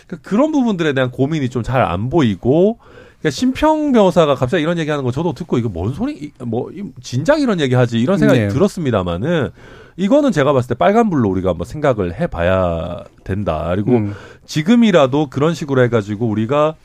[0.07, 2.79] 그러니까 그런 부분들에 대한 고민이 좀 잘 안 보이고
[3.19, 6.83] 그러니까 심평 변호사가 갑자기 이런 얘기하는 거 저도 듣고 이거 뭔 소리 이- 뭐 이-
[7.01, 8.47] 진작 이런 얘기하지 이런 생각이 네.
[8.47, 9.49] 들었습니다만은
[9.97, 14.15] 이거는 제가 봤을 때 빨간불로 우리가 한번 생각을 해봐야 된다 그리고 음.
[14.45, 16.75] 지금이라도 그런 식으로 해가지고 우리가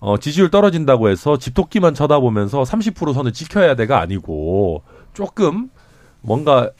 [0.00, 4.82] 어, 지지율 떨어진다고 해서 집토끼만 쳐다보면서 30% 선을 지켜야 돼가 아니고
[5.12, 5.68] 조금
[6.22, 6.70] 뭔가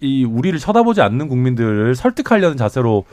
[0.00, 3.04] 이 우리를 쳐다보지 않는 국민들을 설득하려는 자세로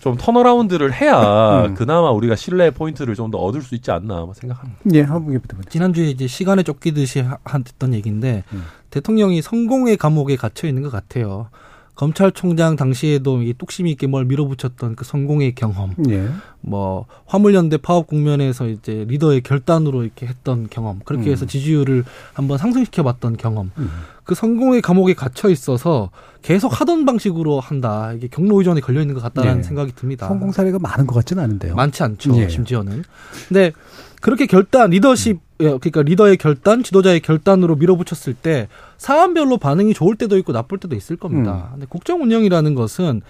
[0.00, 1.74] 좀 턴어라운드를 해야 음.
[1.74, 4.80] 그나마 우리가 신뢰 포인트를 좀 더 얻을 수 있지 않나 생각합니다.
[4.92, 8.64] 예, 한국에 부터 지난주에 이제 시간에 쫓기듯이 하- 했던 얘기인데 음.
[8.90, 11.48] 대통령이 성공의 감옥에 갇혀 있는 것 같아요.
[11.96, 16.28] 검찰총장 당시에도 이 뚝심 있게 뭘 밀어붙였던 그 성공의 경험, 예.
[16.60, 21.32] 뭐 화물연대 파업 국면에서 이제 리더의 결단으로 이렇게 했던 경험, 그렇게 음.
[21.32, 23.90] 해서 지지율을 한번 상승시켜봤던 경험, 음.
[24.24, 26.10] 그 성공의 감옥에 갇혀 있어서
[26.42, 28.12] 계속 하던 방식으로 한다.
[28.12, 29.62] 이게 경로 의존에 걸려 있는 것 같다는 네.
[29.62, 30.28] 생각이 듭니다.
[30.28, 31.74] 성공 사례가 많은 것 같지는 않은데요.
[31.74, 32.36] 많지 않죠.
[32.36, 32.48] 예.
[32.48, 33.04] 심지어는.
[33.48, 33.72] 근데
[34.20, 38.68] 그렇게 결단 리더십 예, 그러니까 리더의 결단, 지도자의 결단으로 밀어붙였을 때
[38.98, 41.68] 사안별로 반응이 좋을 때도 있고 나쁠 때도 있을 겁니다.
[41.68, 41.70] 음.
[41.72, 43.22] 근데 국정 운영이라는 것은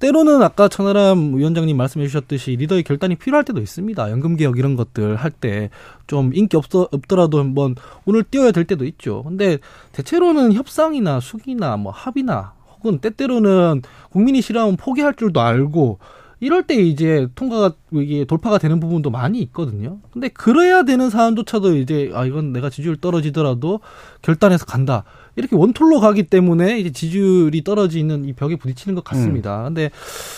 [0.00, 4.10] 때로는 아까 천하람 위원장님 말씀해 주셨듯이 리더의 결단이 필요할 때도 있습니다.
[4.10, 5.70] 연금 개혁 이런 것들 할 때
[6.06, 9.22] 좀 인기 없어, 없더라도 한번 오늘 뛰어야 될 때도 있죠.
[9.22, 9.58] 근데
[9.92, 15.98] 대체로는 협상이나 숙이나 뭐 합의나 혹은 때때로는 국민이 싫어하면 포기할 줄도 알고
[16.44, 20.00] 이럴 때 이제 통과가 이게 돌파가 되는 부분도 많이 있거든요.
[20.12, 23.80] 근데 그래야 되는 사안조차도 이제 아 이건 내가 지지율 떨어지더라도
[24.20, 25.04] 결단해서 간다.
[25.36, 29.60] 이렇게 원툴로 가기 때문에 이제 지지율이 떨어지는 이 벽에 부딪히는 것 같습니다.
[29.60, 29.64] 음.
[29.68, 29.90] 근데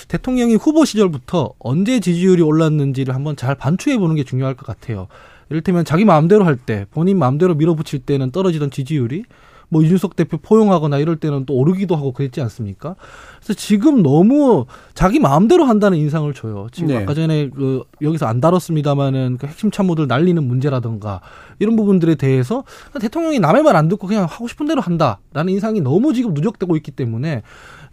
[0.06, 5.08] 대통령이 후보 시절부터 언제 지지율이 올랐는지를 한번 잘 반추해 보는 게 중요할 것 같아요.
[5.50, 9.24] 이를테면 자기 마음대로 할 때, 본인 마음대로 밀어붙일 때는 떨어지던 지지율이
[9.68, 12.96] 뭐 이준석 대표 포용하거나 이럴 때는 또 오르기도 하고 그랬지 않습니까?
[13.38, 16.66] 그래서 지금 너무 자기 마음대로 한다는 인상을 줘요.
[16.72, 16.96] 지금 네.
[16.96, 21.20] 아까 전에 그 여기서 안 다뤘습니다마는 그 핵심 참모들 날리는 문제라든가
[21.60, 22.64] 이런 부분들에 대해서
[23.00, 26.92] 대통령이 남의 말 안 듣고 그냥 하고 싶은 대로 한다라는 인상이 너무 지금 누적되고 있기
[26.92, 27.42] 때문에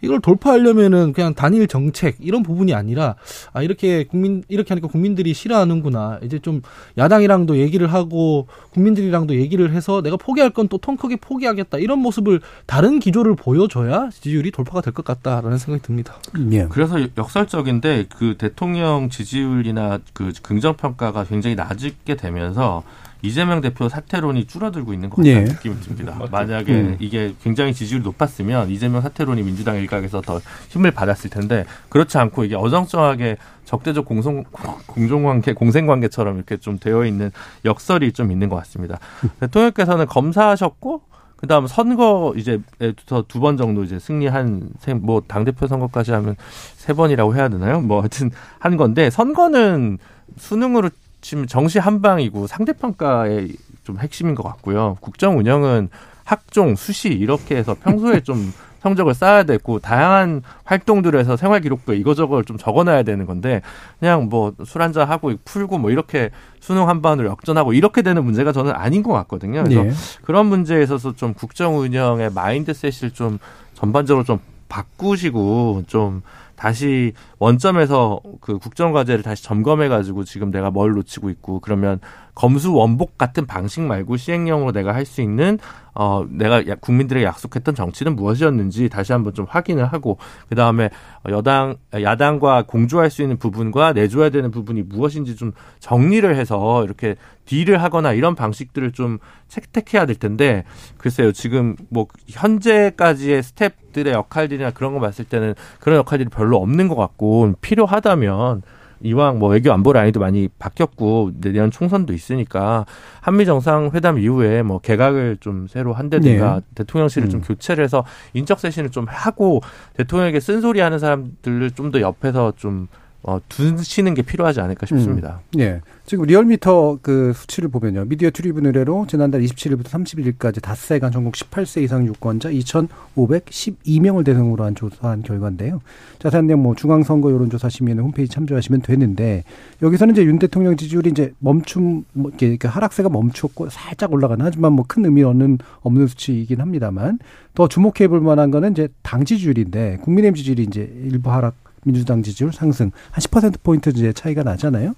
[0.04, 3.16] 이걸 돌파하려면은 그냥 단일 정책 이런 부분이 아니라
[3.52, 6.62] 아 이렇게 국민 이렇게 하니까 국민들이 싫어하는구나 이제 좀
[6.98, 12.40] 야당이랑도 얘기를 하고 국민들이랑도 얘기를 해서 내가 포기할 건 또 통 크게 포기하겠다 이런 모습을
[12.66, 16.14] 다른 기조를 보여줘야 지지율이 돌파가 될 것 같다라는 생각이 듭니다.
[16.52, 16.66] 예.
[16.70, 22.82] 그래서 역설적인데 그 대통령 지지율이나 그 긍정 평가가 굉장히 낮게 되면서
[23.24, 25.44] 이재명 대표 사퇴론이 줄어들고 있는 것 같다는 예.
[25.52, 26.20] 느낌이 듭니다.
[26.30, 26.96] 만약에 음.
[27.00, 32.54] 이게 굉장히 지지율이 높았으면 이재명 사퇴론이 민주당 일각에서 더 힘을 받았을 텐데 그렇지 않고 이게
[32.54, 34.44] 어정쩡하게 적대적 공성,
[34.86, 37.30] 공종관계, 공생관계처럼 이렇게 좀 되어 있는
[37.64, 38.98] 역설이 좀 있는 것 같습니다.
[39.40, 41.00] 대통령께서는 검사하셨고
[41.36, 46.36] 그다음 선거 이제부터 두번 정도 이제 승리한 셈- 뭐 당 대표 선거까지 하면
[46.76, 47.80] 세 번이라고 해야 되나요?
[47.80, 49.98] 뭐 하여튼 한 건데 선거는
[50.36, 50.90] 수능으로
[51.24, 53.48] 치면 정시 한방이고 상대평가의
[53.82, 54.96] 좀 핵심인 것 같고요.
[55.00, 55.88] 국정 운영은
[56.24, 58.52] 학종, 수시 이렇게 해서 평소에 좀
[58.84, 63.62] 성적을 쌓아야 되고 다양한 활동들에서 생활 기록부에 이거저거 좀 적어놔야 되는 건데
[63.98, 66.28] 그냥 뭐 술 한잔 하고 풀고 뭐 이렇게
[66.60, 69.64] 수능 한 반을 역전하고 이렇게 되는 문제가 저는 아닌 것 같거든요.
[69.64, 69.92] 그래서 예.
[70.22, 73.38] 그런 문제에 있어서 좀 국정 운영의 mindset을 좀
[73.72, 76.20] 전반적으로 좀 바꾸시고 좀
[76.56, 82.00] 다시 원점에서 그 국정 과제를 다시 점검해 가지고 지금 내가 뭘 놓치고 있고 그러면
[82.34, 85.58] 검수 원복 같은 방식 말고 시행령으로 내가 할 수 있는
[85.94, 90.18] 어 내가 야- 국민들에게 약속했던 정치는 무엇이었는지 다시 한번 좀 확인을 하고
[90.48, 90.90] 그 다음에
[91.28, 97.14] 여당 야당과 공조할 수 있는 부분과 내줘야 되는 부분이 무엇인지 좀 정리를 해서 이렇게
[97.44, 99.18] 딜을 하거나 이런 방식들을 좀
[99.48, 100.64] 채택해야 될 텐데
[100.98, 106.96] 글쎄요 지금 뭐 현재까지의 스텝들의 역할들이나 그런 거 봤을 때는 그런 역할들이 별로 없는 것
[106.96, 108.62] 같고 필요하다면
[109.04, 112.86] 이왕 뭐 외교 안보 라인도 많이 바뀌었고 내년 총선도 있으니까
[113.20, 116.60] 한미 정상 회담 이후에 뭐 개각을 좀 새로 한다든가 네.
[116.74, 117.44] 대통령실을 좀 음.
[117.44, 119.60] 교체를 해서 인적 쇄신을 좀 하고
[119.94, 122.88] 대통령에게 쓴소리 하는 사람들을 좀 더 옆에서 좀
[123.26, 125.40] 어, 두시는 게 필요하지 않을까 싶습니다.
[125.58, 125.80] 예.
[126.04, 128.04] 지금 리얼미터 그 수치를 보면요.
[128.04, 135.22] 미디어 트리뷴 의뢰로 지난달 27일부터 31일까지 닷새간 전국 18세 이상 유권자 2,512명을 대상으로 한 조사한
[135.22, 135.80] 결과인데요.
[136.18, 139.44] 자세한 내용 뭐 중앙선거 여론조사 심의는 홈페이지 참조하시면 되는데
[139.82, 144.84] 여기서는 이제 윤 대통령 지지율이 이제 멈춤 뭐 이렇게 하락세가 멈췄고 살짝 올라가는 하지만 뭐
[144.86, 147.18] 큰 의미 없는 없는 수치이긴 합니다만
[147.54, 151.54] 더 주목해 볼 만한 거는 이제 당 지지율인데 국민의힘 지지율이 이제 일부 하락
[151.84, 154.94] 민주당 지지율 상승 한 10%포인트 이제 차이가 나잖아요.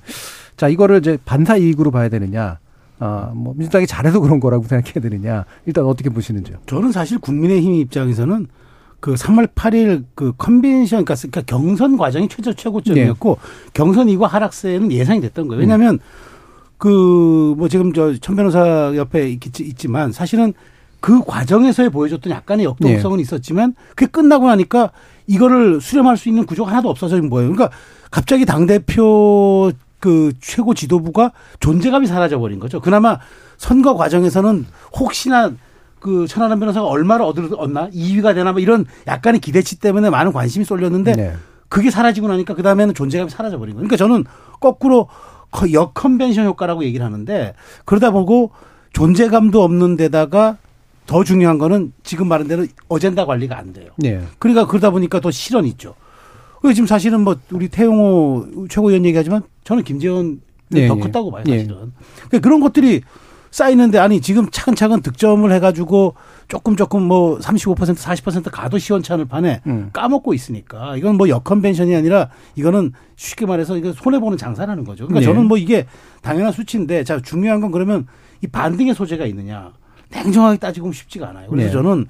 [0.57, 2.59] 자, 이거를 이제 반사 이익으로 봐야 되느냐.
[2.99, 5.45] 아, 뭐, 민주당이 잘해서 그런 거라고 생각해야 되느냐.
[5.67, 6.59] 일단 어떻게 보시는지요?
[6.67, 8.47] 저는 사실 국민의힘 입장에서는
[9.01, 13.39] 그 3월 8일 그 컨벤션, 그러니까 그러니까 경선 과정이 최저 최고점이었고
[13.75, 15.61] 경선 이후 하락세는 예상이 됐던 거예요.
[15.61, 15.99] 왜냐하면
[16.79, 20.55] 그뭐 지금 저천 변호사 옆에 있, 있지만 사실은
[21.01, 24.91] 그 과정에서의 보여줬던 약간의 역동성은 있었지만 그게 끝나고 나니까
[25.27, 27.51] 이거를 수렴할 수 있는 구조가 하나도 없어진 거예요.
[27.53, 27.77] 그러니까
[28.11, 29.71] 갑자기 당 대표
[30.01, 32.81] 그 최고 지도부가 존재감이 사라져 버린 거죠.
[32.81, 33.19] 그나마
[33.57, 34.67] 선거 과정에서는
[34.99, 35.53] 혹시나
[35.99, 40.65] 그 천하람 변호사가 얼마를 얻을 얻나 2위가 되나 뭐 이런 약간의 기대치 때문에 많은 관심이
[40.65, 41.35] 쏠렸는데 네.
[41.69, 43.89] 그게 사라지고 나니까 그 다음에는 존재감이 사라져 버린 거예요.
[43.89, 44.25] 그러니까 저는
[44.61, 45.09] 거꾸로
[45.51, 47.55] 거- 역컨벤션 효과라고 얘기를 하는데
[47.85, 48.51] 그러다 보고
[48.93, 50.59] 존재감도 없는 데다가
[51.07, 53.91] 더 중요한 거는 지금 말한 대로 어젠다 관리가 안 돼요.
[53.97, 54.21] 네.
[54.39, 55.95] 그러니까 그러다 보니까 또 실언이 있죠.
[56.61, 60.41] 그 지금 사실은 뭐 우리 태용호 최고위원 얘기하지만 저는 김재원
[60.75, 61.01] 예, 더 예.
[61.01, 61.59] 컸다고 봐요 예.
[61.59, 61.93] 사실은.
[62.17, 63.03] 그러니까 그런 것들이
[63.53, 66.15] 쌓이는데 아니 지금 차근차근 득점을 해가지고
[66.49, 69.91] 조금 조금 뭐 35% 40% 가도 시원찮을 판에 음.
[69.93, 75.07] 까먹고 있으니까 이건 뭐 역컨벤션이 아니라 이거는 쉽게 말해서 이거 손해 보는 장사라는 거죠.
[75.07, 75.27] 그러니까 네.
[75.27, 75.87] 저는 뭐 이게
[76.21, 78.07] 당연한 수치인데 자 중요한 건 그러면
[78.43, 79.73] 이 반등의 소재가 있느냐
[80.11, 81.49] 냉정하게 따지고 쉽지가 않아요.
[81.51, 81.73] 그래서 네.
[81.73, 82.07] 저는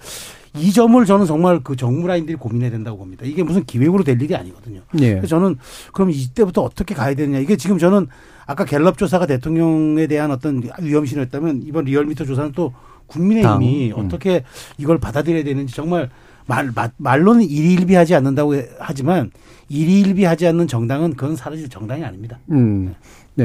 [0.59, 3.24] 이 점을 저는 정말 그 정무라인들이 고민해야 된다고 봅니다.
[3.24, 4.80] 이게 무슨 기획으로 될 일이 아니거든요.
[5.01, 5.11] 예.
[5.11, 5.57] 그래서 저는
[5.92, 7.38] 그럼 이때부터 어떻게 가야 되느냐.
[7.38, 8.07] 이게 지금 저는
[8.47, 12.72] 아까 갤럽 조사가 대통령에 대한 어떤 위험신호였다면 이번 리얼미터 조사는 또
[13.07, 14.07] 국민의힘이 당, 음.
[14.07, 14.44] 어떻게
[14.78, 16.11] 이걸 받아들여야 되는지 정말
[16.47, 19.30] 말, 말 말로는 일희일비하지 않는다고 하지만
[19.68, 22.38] 일희일비하지 않는 정당은 그건 사라질 정당이 아닙니다.
[22.51, 22.86] 음.
[22.86, 22.94] 네,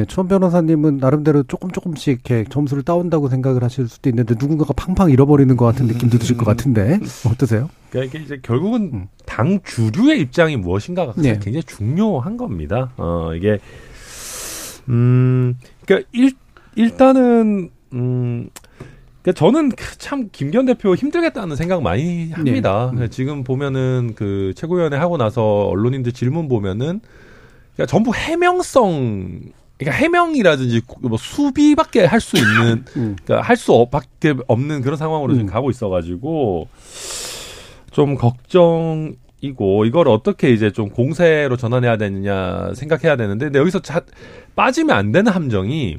[0.08, 5.56] 천 변호사님은 나름대로 조금 조금씩 이렇게 점수를 따온다고 생각을 하실 수도 있는데 누군가가 팡팡 잃어버리는
[5.58, 7.70] 것 같은 느낌도 드실 것 같은데 어떠세요?
[7.90, 9.08] 그러니까 이게 이제 결국은 음.
[9.26, 11.34] 당 주류의 입장이 무엇인가가 네.
[11.42, 12.94] 굉장히 중요한 겁니다.
[12.96, 13.60] 어, 이게,
[14.88, 16.32] 음, 그러니까 일,
[16.76, 18.50] 일단은, 음,
[19.22, 22.86] 그러니까 저는 그참 김기현 대표 힘들겠다는 생각 많이 합니다.
[22.86, 22.86] 네.
[22.86, 22.96] 음.
[22.96, 27.02] 그러니까 지금 보면은 그 최고위원회 하고 나서 언론인들 질문 보면은
[27.76, 29.52] 그러니까 전부 해명성
[29.82, 33.16] 그러니까 해명이라든지 뭐 수비밖에 할 수 있는 음.
[33.24, 35.52] 그러니까 할 수 밖에 없는 그런 상황으로 지금 음.
[35.52, 36.68] 가고 있어가지고
[37.92, 44.02] 좀 걱정 이고 이걸 어떻게 이제 좀 공세로 전환해야 되느냐 생각해야 되는데 근데 여기서 자,
[44.56, 45.98] 빠지면 안 되는 함정이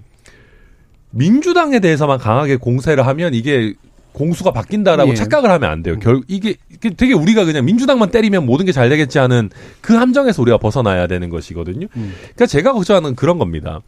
[1.10, 3.74] 민주당에 대해서만 강하게 공세를 하면 이게
[4.12, 5.14] 공수가 바뀐다라고 예.
[5.14, 5.98] 착각을 하면 안 돼요.
[5.98, 9.50] 결 이게 이게 되게 우리가 그냥 민주당만 때리면 모든 게 잘 되겠지 하는
[9.80, 11.86] 그 함정에서 우리가 벗어나야 되는 것이거든요.
[11.96, 12.12] 음.
[12.20, 13.80] 그러니까 제가 걱정하는 그런 겁니다.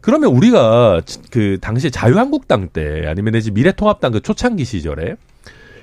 [0.00, 5.16] 그러면 우리가 지- 그 당시 자유한국당 때 아니면 내지 미래통합당 그 초창기 시절에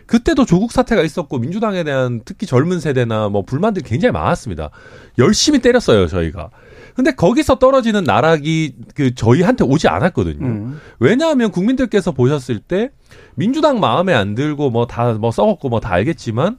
[0.06, 4.70] 그때도 조국 사태가 있었고 민주당에 대한 특히 젊은 세대나 뭐 불만들이 굉장히 많았습니다.
[5.18, 6.50] 열심히 때렸어요 저희가.
[6.96, 10.46] 근데 거기서 떨어지는 나락이 그 저희한테 오지 않았거든요.
[10.46, 10.80] 음.
[11.00, 12.92] 왜냐하면 국민들께서 보셨을 때
[13.36, 16.58] 민주당 마음에 안 들고 뭐다뭐 썩었고 뭐 다 알겠지만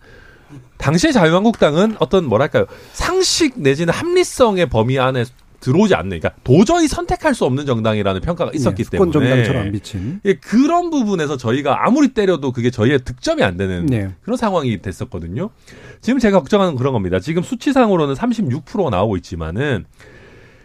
[0.79, 5.25] 당시의 자유한국당은 어떤 뭐랄까요 상식 내지는 합리성의 범위 안에
[5.61, 10.21] 들어오지 않는 그러니까 도저히 선택할 수 없는 정당이라는 평가가 있었기 네, 때문에 정당처럼 안 비친.
[10.27, 14.11] 예, 그런 부분에서 저희가 아무리 때려도 그게 저희의 득점이 안 되는 네.
[14.21, 15.49] 그런 상황이 됐었거든요.
[16.03, 17.19] 지금 제가 걱정하는 그런 겁니다.
[17.19, 19.87] 지금 수치상으로는 36% 나오고 있지만은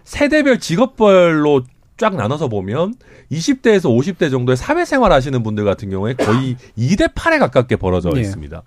[0.03, 1.63] 세대별 직업별로
[1.99, 2.95] 쫙 나눠서 보면
[3.31, 8.21] 20대에서 50대 정도의 사회생활 하시는 분들 같은 경우에 거의 2대 8에 가깝게 벌어져 예.
[8.21, 8.63] 있습니다.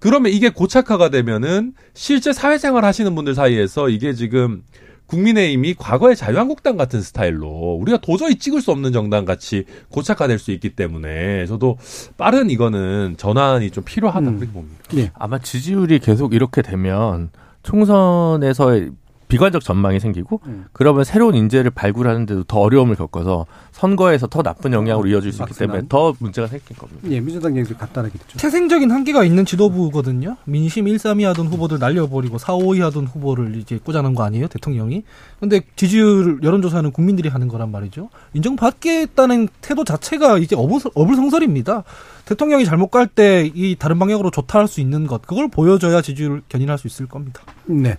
[0.00, 4.62] 그러면 이게 고착화가 되면은 실제 사회생활 하시는 분들 사이에서 이게 지금
[5.06, 10.70] 국민의힘이 과거의 자유한국당 같은 스타일로 우리가 도저히 찍을 수 없는 정당 같이 고착화될 수 있기
[10.70, 11.78] 때문에 저도
[12.16, 14.38] 빠른 이거는 전환이 좀 필요하다 음.
[14.38, 14.82] 그렇게 봅니다.
[14.96, 15.12] 예.
[15.14, 17.30] 아마 지지율이 계속 이렇게 되면
[17.62, 18.90] 총선에서의
[19.28, 20.66] 비관적 전망이 생기고 음.
[20.72, 25.54] 그러면 새로운 인재를 발굴하는데도 더 어려움을 겪어서 선거에서 더 나쁜 영향으로 이어질 수 있기.
[25.54, 27.00] 때문에 더 문제가 생길 겁니다.
[27.10, 28.38] 예, 민주당 얘기 간단하게 듣죠.
[28.38, 30.36] 태생적인 한계가 있는 지도부거든요.
[30.44, 35.02] 민심 1, 3위 하던 후보들 날려버리고 4, 5위 하던 후보를 이제 꽂아놓은 거 아니에요, 대통령이?
[35.40, 38.10] 근데 지지율 여론조사는 국민들이 하는 거란 말이죠.
[38.34, 41.84] 인정받겠다는 태도 자체가 이제 어불, 어불성설입니다.
[42.24, 46.42] 대통령이 잘못 갈 때 이 다른 방향으로 좋다 할 수 있는 것, 그걸 보여줘야 지지율
[46.48, 47.42] 견인할 수 있을 겁니다.
[47.66, 47.98] 네.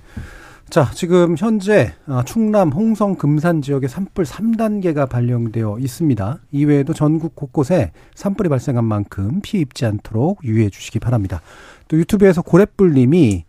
[0.76, 6.40] 자, 지금 현재 아, 충남, 홍성, 금산 지역에 산불 3단계가 발령되어 있습니다.
[6.52, 11.40] 이외에도 전국 곳곳에 산불이 발생한 만큼 피해 입지 않도록 유의해 주시기 바랍니다.
[11.88, 13.45] 또 유튜브에서 고래뿔님이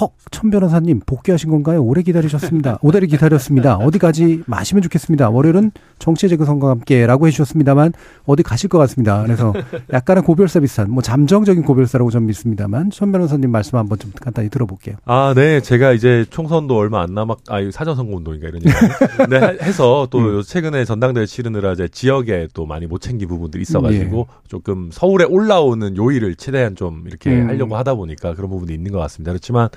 [0.00, 1.82] 헉, 천 변호사님 복귀하신 건가요?
[1.82, 2.78] 오래 기다리셨습니다.
[2.82, 3.76] 오래 기다렸습니다.
[3.76, 5.30] 어디 가지 마시면 좋겠습니다.
[5.30, 7.92] 월요일은 정치 재구성과 함께 라고 해주셨습니다만
[8.26, 9.22] 어디 가실 것 같습니다.
[9.22, 9.54] 그래서
[9.92, 14.96] 약간의 고별사 비슷한 뭐 잠정적인 고별사라고 전 믿습니다만 천 변호사님 말씀 한번 좀 간단히 들어볼게요.
[15.04, 15.60] 아, 네.
[15.60, 18.74] 제가 이제 총선도 얼마 안 남았, 아, 이거 사전선거 운동인가 이런 얘기.
[19.30, 20.42] 네, 해- 해서 또 음.
[20.42, 24.48] 최근에 전당대회 치르느라 이제 지역에 또 많이 못 챙긴 부분들이 있어가지고 예.
[24.48, 27.48] 조금 서울에 올라오는 요일을 최대한 좀 이렇게 음.
[27.48, 29.30] 하려고 하다 보니까 그런 부분이 있는 것 같습니다.
[29.32, 29.68] 그렇지만,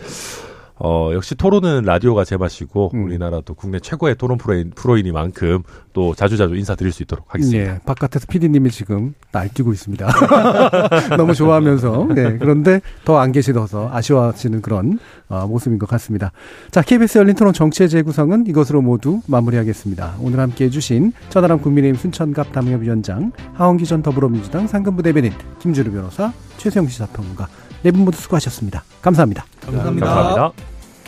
[0.82, 3.04] 어, 역시 토론은 라디오가 제맛이고 음.
[3.04, 7.74] 우리나라 또 국내 최고의 토론 프로인, 프로이니만큼 또 자주자주 인사드릴 수 있도록 하겠습니다.
[7.74, 10.08] 예, 바깥에서 PD님이 지금 날뛰고 있습니다.
[11.18, 12.08] 너무 좋아하면서.
[12.16, 16.32] 네, 그런데 더 안 계시어서 아쉬워하시는 그런 어, 모습인 것 같습니다.
[16.72, 20.16] 자, KBS 열린 토론 정치의 재구성은 이것으로 모두 마무리하겠습니다.
[20.22, 26.88] 오늘 함께 해주신 천하람 국민의힘 순천갑 담협위원장, 하원기 전 더불어민주당 상근부 대변인, 김주루 변호사, 최수영
[26.88, 27.50] 시사평론가
[27.82, 28.84] 네 분 모두 수고하셨습니다.
[29.02, 29.46] 감사합니다.
[29.62, 30.06] 감사합니다.
[30.08, 30.52] 감사합니다.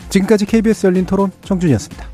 [0.08, 2.06] 지금까지 KBS 열린 토론 정준이었습니다.